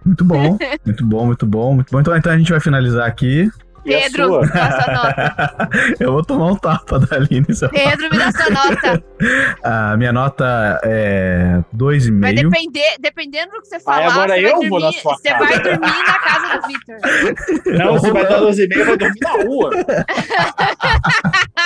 Muito 0.04 0.24
bom, 0.24 0.58
muito 0.84 1.06
bom, 1.06 1.26
muito 1.26 1.46
bom, 1.46 1.74
muito 1.74 1.90
bom. 1.90 2.00
Então, 2.00 2.16
então 2.16 2.32
a 2.32 2.38
gente 2.38 2.50
vai 2.50 2.60
finalizar 2.60 3.06
aqui. 3.06 3.50
Pedro, 3.84 4.26
sua? 4.28 4.46
dá 4.46 4.82
sua 4.82 4.92
nota. 4.94 5.68
Eu 6.00 6.12
vou 6.12 6.24
tomar 6.24 6.52
um 6.52 6.56
tapa 6.56 6.98
da 6.98 7.16
Aline. 7.16 7.46
eu- 7.62 7.68
Pedro, 7.70 8.10
me 8.10 8.18
dá 8.18 8.32
sua 8.32 8.50
nota. 8.50 9.04
A 9.62 9.96
minha 9.96 10.12
nota 10.12 10.80
é 10.82 11.60
Vai 11.72 11.94
2,5. 12.34 12.34
depender, 12.50 12.96
dependendo 13.00 13.52
do 13.52 13.60
que 13.62 13.68
você 13.68 13.80
falar, 13.80 14.06
agora 14.10 14.34
você, 14.34 14.42
vai 14.42 14.44
eu 14.44 14.50
dormir, 14.54 14.68
vou 14.68 14.80
na 14.80 14.92
sua 14.92 15.14
você 15.16 15.28
casa. 15.30 15.44
vai 15.44 15.58
dormir 15.60 15.80
na 16.06 16.18
casa 16.18 16.58
do 16.58 16.66
Victor. 16.66 17.74
Não, 17.78 17.92
você 17.98 18.10
vai 18.12 18.26
dar 18.28 18.38
12 18.38 18.64
e 18.64 18.68
meia, 18.68 18.84
vai 18.84 18.96
dormir 18.96 19.20
na 19.22 19.30
rua. 19.44 19.70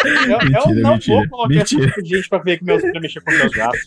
Eu, 0.04 0.30
eu 0.30 0.38
Mentira, 0.38 0.74
não 0.82 0.90
mentira, 0.92 1.16
vou 1.16 1.28
colocar 1.28 1.54
esse 1.54 1.74
mentira. 1.76 1.88
tipo 1.88 2.02
de 2.02 2.08
gente 2.16 2.28
pra 2.28 2.38
ver 2.38 2.58
que 2.58 2.64
meus, 2.64 2.82
pra 2.82 3.00
mexer 3.00 3.20
com 3.20 3.30
meus 3.32 3.52
gatos. 3.52 3.80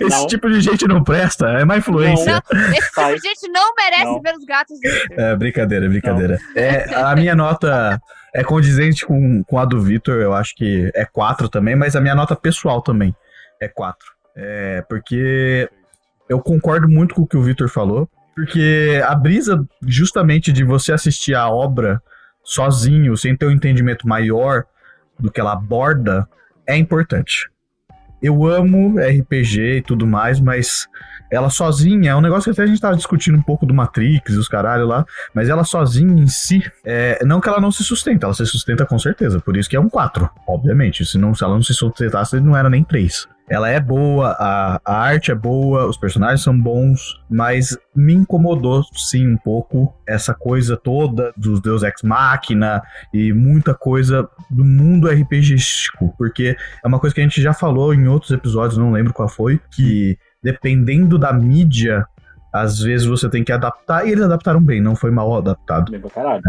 Esse 0.00 0.08
Não. 0.08 0.26
tipo 0.26 0.50
de 0.50 0.60
gente 0.60 0.88
não 0.88 1.04
presta, 1.04 1.46
é 1.48 1.64
má 1.64 1.76
influência. 1.76 2.42
Esse 2.52 2.72
tipo 2.88 2.94
Sai. 2.94 3.14
de 3.16 3.20
gente 3.20 3.48
não 3.50 3.74
merece 3.74 4.04
Não. 4.04 4.20
ver 4.22 4.34
os 4.36 4.44
gatos. 4.44 4.78
É, 5.12 5.36
brincadeira, 5.36 5.88
brincadeira. 5.88 6.38
É, 6.54 6.86
a 7.04 7.16
minha 7.16 7.34
nota 7.34 8.00
é 8.34 8.44
condizente 8.44 9.06
com, 9.06 9.42
com 9.44 9.58
a 9.58 9.64
do 9.64 9.80
Vitor, 9.80 10.20
eu 10.20 10.32
acho 10.32 10.54
que 10.54 10.90
é 10.94 11.04
4 11.04 11.48
também, 11.48 11.74
mas 11.74 11.96
a 11.96 12.00
minha 12.00 12.14
nota 12.14 12.36
pessoal 12.36 12.82
também 12.82 13.14
é 13.60 13.68
4. 13.68 13.98
É, 14.36 14.82
porque 14.88 15.68
eu 16.28 16.40
concordo 16.40 16.88
muito 16.88 17.14
com 17.14 17.22
o 17.22 17.26
que 17.26 17.36
o 17.36 17.42
Vitor 17.42 17.68
falou, 17.68 18.08
porque 18.34 19.02
a 19.04 19.14
brisa 19.14 19.66
justamente 19.82 20.52
de 20.52 20.62
você 20.62 20.92
assistir 20.92 21.34
a 21.34 21.48
obra 21.48 22.00
sozinho, 22.44 23.16
sem 23.16 23.36
ter 23.36 23.46
um 23.46 23.50
entendimento 23.50 24.06
maior 24.06 24.64
do 25.18 25.30
que 25.30 25.40
ela 25.40 25.52
aborda, 25.52 26.28
é 26.66 26.76
importante. 26.76 27.50
Eu 28.22 28.46
amo 28.46 28.98
RPG 28.98 29.78
e 29.78 29.82
tudo 29.82 30.06
mais, 30.06 30.40
mas 30.40 30.88
ela 31.30 31.50
sozinha 31.50 32.12
é 32.12 32.16
um 32.16 32.20
negócio 32.20 32.44
que 32.44 32.50
até 32.50 32.62
a 32.62 32.66
gente 32.66 32.80
tava 32.80 32.96
discutindo 32.96 33.36
um 33.36 33.42
pouco 33.42 33.66
do 33.66 33.74
Matrix 33.74 34.32
e 34.32 34.38
os 34.38 34.48
caralho 34.48 34.86
lá, 34.86 35.04
mas 35.34 35.48
ela 35.48 35.62
sozinha 35.64 36.22
em 36.22 36.26
si, 36.26 36.62
é, 36.84 37.22
não 37.24 37.40
que 37.40 37.48
ela 37.48 37.60
não 37.60 37.70
se 37.70 37.84
sustenta, 37.84 38.26
ela 38.26 38.34
se 38.34 38.46
sustenta 38.46 38.86
com 38.86 38.98
certeza, 38.98 39.40
por 39.40 39.56
isso 39.56 39.68
que 39.68 39.76
é 39.76 39.80
um 39.80 39.88
4, 39.88 40.28
obviamente. 40.46 41.04
Se, 41.04 41.12
se 41.12 41.44
ela 41.44 41.54
não 41.54 41.62
se 41.62 41.74
sustentasse, 41.74 42.40
não 42.40 42.56
era 42.56 42.70
nem 42.70 42.82
3. 42.82 43.28
Ela 43.50 43.68
é 43.70 43.80
boa, 43.80 44.36
a, 44.38 44.80
a 44.84 44.94
arte 44.94 45.30
é 45.30 45.34
boa, 45.34 45.86
os 45.86 45.96
personagens 45.96 46.42
são 46.42 46.58
bons, 46.58 47.20
mas 47.30 47.76
me 47.94 48.14
incomodou 48.14 48.82
sim 48.94 49.26
um 49.26 49.36
pouco 49.36 49.94
essa 50.06 50.34
coisa 50.34 50.76
toda 50.76 51.32
dos 51.36 51.60
Deus 51.60 51.82
Ex 51.82 52.02
Machina 52.02 52.82
e 53.12 53.32
muita 53.32 53.74
coisa 53.74 54.28
do 54.50 54.64
mundo 54.64 55.08
RPGístico, 55.08 56.14
porque 56.18 56.56
é 56.84 56.88
uma 56.88 56.98
coisa 56.98 57.14
que 57.14 57.20
a 57.20 57.24
gente 57.24 57.40
já 57.40 57.54
falou 57.54 57.94
em 57.94 58.06
outros 58.06 58.30
episódios, 58.32 58.78
não 58.78 58.92
lembro 58.92 59.14
qual 59.14 59.28
foi, 59.28 59.60
que 59.70 60.18
dependendo 60.42 61.18
da 61.18 61.32
mídia, 61.32 62.06
às 62.52 62.80
vezes 62.80 63.06
você 63.06 63.28
tem 63.28 63.42
que 63.42 63.52
adaptar, 63.52 64.06
e 64.06 64.12
eles 64.12 64.24
adaptaram 64.24 64.62
bem, 64.62 64.80
não 64.80 64.94
foi 64.94 65.10
mal 65.10 65.36
adaptado. 65.36 65.90
Bem 65.90 66.00
pra 66.00 66.10
caralho. 66.10 66.42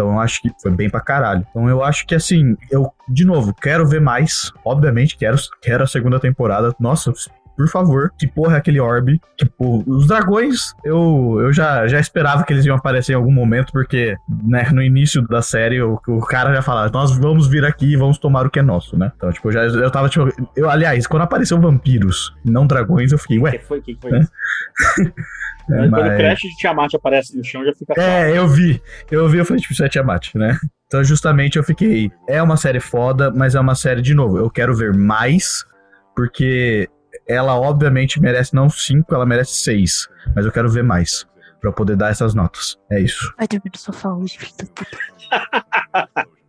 Então 0.00 0.12
eu 0.14 0.20
acho 0.20 0.40
que 0.40 0.50
foi 0.60 0.70
bem 0.70 0.88
pra 0.88 1.00
caralho. 1.00 1.46
Então 1.50 1.68
eu 1.68 1.84
acho 1.84 2.06
que 2.06 2.14
assim, 2.14 2.56
eu, 2.70 2.90
de 3.06 3.24
novo, 3.24 3.52
quero 3.52 3.86
ver 3.86 4.00
mais. 4.00 4.50
Obviamente, 4.64 5.14
quero, 5.14 5.36
quero 5.60 5.84
a 5.84 5.86
segunda 5.86 6.18
temporada. 6.18 6.74
Nossa, 6.80 7.12
por 7.56 7.68
favor, 7.68 8.10
que 8.18 8.26
porra 8.26 8.54
é 8.54 8.58
aquele 8.58 8.80
orb? 8.80 9.20
Tipo, 9.36 9.84
os 9.86 10.06
dragões, 10.06 10.72
eu, 10.84 11.38
eu 11.40 11.52
já, 11.52 11.86
já 11.86 12.00
esperava 12.00 12.44
que 12.44 12.52
eles 12.52 12.64
iam 12.64 12.76
aparecer 12.76 13.12
em 13.12 13.16
algum 13.16 13.32
momento, 13.32 13.72
porque, 13.72 14.16
né, 14.44 14.68
no 14.72 14.82
início 14.82 15.22
da 15.28 15.42
série, 15.42 15.82
o, 15.82 16.00
o 16.08 16.20
cara 16.20 16.54
já 16.54 16.62
falava, 16.62 16.90
nós 16.92 17.16
vamos 17.16 17.46
vir 17.46 17.64
aqui 17.64 17.92
e 17.92 17.96
vamos 17.96 18.18
tomar 18.18 18.46
o 18.46 18.50
que 18.50 18.58
é 18.58 18.62
nosso, 18.62 18.98
né? 18.98 19.12
Então, 19.16 19.30
tipo, 19.32 19.48
eu 19.48 19.52
já, 19.52 19.62
eu 19.64 19.90
tava, 19.90 20.08
tipo, 20.08 20.28
eu, 20.56 20.70
aliás, 20.70 21.06
quando 21.06 21.22
apareceu 21.22 21.60
vampiros, 21.60 22.34
não 22.44 22.66
dragões, 22.66 23.12
eu 23.12 23.18
fiquei, 23.18 23.38
O 23.38 23.42
ué. 23.42 23.58
que 23.58 23.64
foi? 23.64 23.78
O 23.78 23.82
que 23.82 23.98
foi 24.00 24.18
isso? 24.20 24.32
Mas 25.68 25.90
Quando 25.90 26.06
o 26.06 26.16
Crash 26.16 26.40
de 26.40 26.56
Tiamat 26.56 26.94
aparece 26.94 27.36
no 27.36 27.44
chão, 27.44 27.64
já 27.64 27.72
fica 27.74 27.94
É, 27.96 28.36
eu 28.36 28.48
vi. 28.48 28.82
Eu 29.10 29.28
vi, 29.28 29.38
eu 29.38 29.44
falei, 29.44 29.60
tipo, 29.60 29.72
isso 29.72 29.84
é 29.84 29.88
Tiamat, 29.88 30.34
né? 30.34 30.58
Então, 30.86 31.04
justamente, 31.04 31.56
eu 31.56 31.62
fiquei. 31.62 32.10
É 32.28 32.42
uma 32.42 32.56
série 32.56 32.80
foda, 32.80 33.30
mas 33.30 33.54
é 33.54 33.60
uma 33.60 33.76
série, 33.76 34.02
de 34.02 34.12
novo, 34.12 34.38
eu 34.38 34.50
quero 34.50 34.74
ver 34.74 34.92
mais 34.92 35.64
porque 36.16 36.88
ela 37.26 37.54
obviamente 37.54 38.20
merece 38.20 38.54
não 38.54 38.68
5, 38.68 39.14
ela 39.14 39.26
merece 39.26 39.52
6. 39.62 40.08
Mas 40.34 40.44
eu 40.44 40.52
quero 40.52 40.68
ver 40.68 40.82
mais. 40.82 41.26
Pra 41.60 41.68
eu 41.68 41.74
poder 41.74 41.96
dar 41.96 42.10
essas 42.10 42.34
notas. 42.34 42.78
É 42.90 43.00
isso. 43.00 43.32
Vai 43.36 43.46
dormir 43.46 43.70
no 43.72 43.78
sofá 43.78 44.10
hoje, 44.10 44.38
filho 44.38 44.52
da 44.58 44.64
puta. 44.74 46.30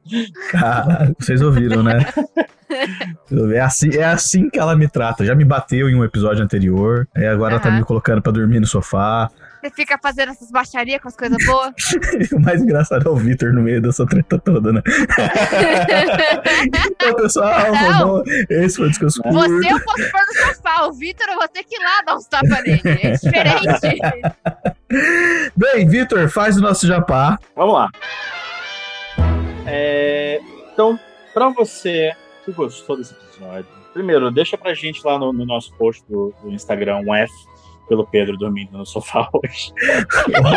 Cara, 0.51 1.13
vocês 1.19 1.41
ouviram, 1.41 1.83
né? 1.83 1.99
É 3.53 3.59
assim, 3.59 3.95
é 3.95 4.05
assim 4.05 4.49
que 4.49 4.57
ela 4.57 4.75
me 4.75 4.87
trata. 4.87 5.25
Já 5.25 5.35
me 5.35 5.45
bateu 5.45 5.89
em 5.89 5.95
um 5.95 6.03
episódio 6.03 6.43
anterior. 6.43 7.07
Aí 7.15 7.27
agora 7.27 7.53
ela 7.55 7.61
tá 7.61 7.71
me 7.71 7.83
colocando 7.83 8.21
pra 8.21 8.31
dormir 8.31 8.59
no 8.59 8.67
sofá. 8.67 9.29
Você 9.61 9.69
fica 9.69 9.95
fazendo 10.01 10.29
essas 10.29 10.49
baixarias 10.49 10.99
com 10.99 11.07
as 11.07 11.15
coisas 11.15 11.37
boas. 11.45 11.71
o 12.33 12.39
mais 12.39 12.61
engraçado 12.61 13.07
é 13.07 13.11
o 13.11 13.15
Vitor 13.15 13.53
no 13.53 13.61
meio 13.61 13.79
dessa 13.79 14.07
treta 14.07 14.39
toda, 14.39 14.73
né? 14.73 14.81
então, 16.65 17.15
pessoal, 17.15 17.65
foi 17.65 17.89
Não. 17.89 18.23
esse 18.49 18.77
foi 18.77 18.87
o 18.87 18.89
descanso 18.89 19.21
curto. 19.21 19.37
Você 19.37 19.71
eu 19.71 19.79
posso 19.81 20.11
pôr 20.11 20.21
no 20.21 20.33
sofá. 20.47 20.85
O 20.87 20.93
Vitor 20.93 21.27
eu 21.29 21.35
vou 21.35 21.47
ter 21.47 21.63
que 21.63 21.75
ir 21.75 21.79
lá 21.79 22.01
dar 22.03 22.15
uns 22.15 22.25
tapas 22.25 22.63
nele. 22.63 22.81
É 22.85 23.11
diferente. 23.11 23.99
Bem, 25.55 25.87
Vitor, 25.87 26.27
faz 26.27 26.57
o 26.57 26.61
nosso 26.61 26.87
japá. 26.87 27.37
Vamos 27.55 27.75
lá. 27.75 27.89
É, 29.67 30.41
então, 30.73 30.99
pra 31.35 31.49
você 31.49 32.11
que 32.43 32.51
gostou 32.51 32.97
desse 32.97 33.13
episódio, 33.13 33.67
primeiro, 33.93 34.31
deixa 34.31 34.57
pra 34.57 34.73
gente 34.73 35.05
lá 35.05 35.19
no, 35.19 35.31
no 35.31 35.45
nosso 35.45 35.71
post 35.75 36.03
do, 36.09 36.33
do 36.41 36.49
Instagram, 36.51 36.97
um 37.05 37.13
F 37.13 37.31
pelo 37.91 38.07
Pedro 38.07 38.37
dormindo 38.37 38.77
no 38.77 38.85
sofá 38.85 39.27
hoje. 39.35 39.73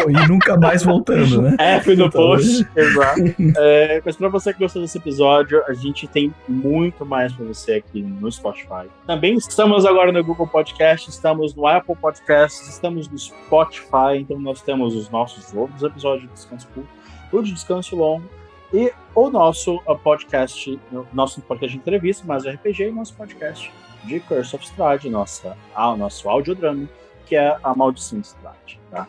e 0.08 0.28
nunca 0.28 0.56
mais 0.56 0.84
voltando, 0.84 1.42
né? 1.42 1.56
F 1.58 1.96
no 1.96 2.06
Então, 2.06 2.10
post, 2.22 2.64
exato. 2.76 3.20
É, 3.56 4.00
mas 4.04 4.14
pra 4.16 4.28
você 4.28 4.52
que 4.52 4.60
gostou 4.60 4.80
desse 4.80 4.98
episódio, 4.98 5.60
a 5.66 5.74
gente 5.74 6.06
tem 6.06 6.32
muito 6.48 7.04
mais 7.04 7.32
pra 7.32 7.44
você 7.44 7.74
aqui 7.74 8.02
no 8.02 8.30
Spotify. 8.30 8.86
Também 9.04 9.34
estamos 9.34 9.84
agora 9.84 10.12
no 10.12 10.22
Google 10.22 10.46
Podcast, 10.46 11.10
estamos 11.10 11.56
no 11.56 11.66
Apple 11.66 11.96
Podcasts, 11.96 12.68
estamos 12.68 13.08
no 13.08 13.18
Spotify, 13.18 14.18
então 14.20 14.38
nós 14.38 14.62
temos 14.62 14.94
os 14.94 15.10
nossos 15.10 15.52
outros 15.52 15.82
episódios 15.82 16.28
de 16.28 16.34
Descanso 16.34 16.68
Curto, 16.68 16.88
o 17.32 17.42
de 17.42 17.52
Descanso 17.52 17.96
Longo, 17.96 18.24
e 18.72 18.92
o 19.12 19.28
nosso 19.28 19.76
uh, 19.88 19.98
podcast, 19.98 20.78
o 20.92 21.04
nosso 21.12 21.40
podcast 21.42 21.72
de 21.76 21.80
entrevista, 21.80 22.24
mais 22.24 22.46
RPG, 22.46 22.84
e 22.84 22.90
nosso 22.92 23.14
podcast 23.14 23.72
de 24.04 24.20
Curse 24.20 24.54
of 24.54 24.64
Strahd, 24.64 25.08
nossa, 25.10 25.56
ah, 25.74 25.92
o 25.92 25.96
nosso 25.96 26.28
audiodrama, 26.28 26.88
que 27.26 27.36
é 27.36 27.56
a 27.62 27.74
Maldição 27.74 28.20
de 28.20 28.26
Strahd, 28.26 28.80
tá? 28.90 29.06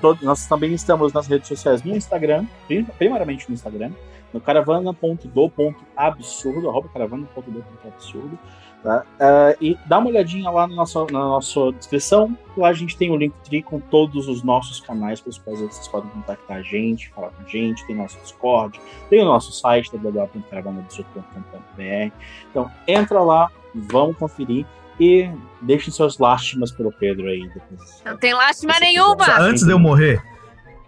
Todo- 0.00 0.24
nós 0.24 0.46
também 0.46 0.72
estamos 0.72 1.12
nas 1.12 1.26
redes 1.26 1.48
sociais 1.48 1.82
no 1.82 1.96
Instagram, 1.96 2.46
prim- 2.68 2.86
no 3.00 3.52
Instagram, 3.54 3.90
no 4.32 4.40
caravana.do.absurdo, 4.40 6.68
arroba 6.68 6.88
caravana.do.absurdo, 6.88 8.38
tá? 8.82 9.04
É, 9.18 9.56
e 9.60 9.76
dá 9.86 9.98
uma 9.98 10.08
olhadinha 10.08 10.48
lá 10.50 10.66
na 10.66 10.74
nossa, 10.76 11.04
na 11.10 11.18
nossa 11.20 11.72
descrição, 11.72 12.36
lá 12.56 12.68
a 12.68 12.72
gente 12.72 12.96
tem 12.96 13.10
o 13.10 13.16
Linktree 13.16 13.62
com 13.62 13.80
todos 13.80 14.28
os 14.28 14.42
nossos 14.42 14.80
canais 14.80 15.20
pelos 15.20 15.38
quais 15.38 15.60
vocês 15.60 15.88
podem 15.88 16.10
contactar 16.10 16.58
a 16.58 16.62
gente, 16.62 17.10
falar 17.10 17.30
com 17.30 17.42
a 17.42 17.46
gente, 17.48 17.84
tem 17.86 17.96
nosso 17.96 18.18
Discord, 18.20 18.80
tem 19.10 19.20
o 19.22 19.24
nosso 19.24 19.52
site, 19.52 19.90
www.caravanaabsurdo.com.br, 19.92 22.12
então 22.50 22.70
entra 22.86 23.20
lá, 23.22 23.50
vamos 23.74 24.16
conferir, 24.16 24.66
e 24.98 25.30
deixem 25.60 25.92
suas 25.92 26.18
lástimas 26.18 26.70
pelo 26.70 26.92
Pedro 26.92 27.26
aí 27.28 27.48
depois. 27.48 28.02
Não 28.04 28.16
tem 28.16 28.34
lástima 28.34 28.78
nenhuma. 28.80 29.24
Antes 29.38 29.64
de 29.64 29.72
eu 29.72 29.78
morrer, 29.78 30.22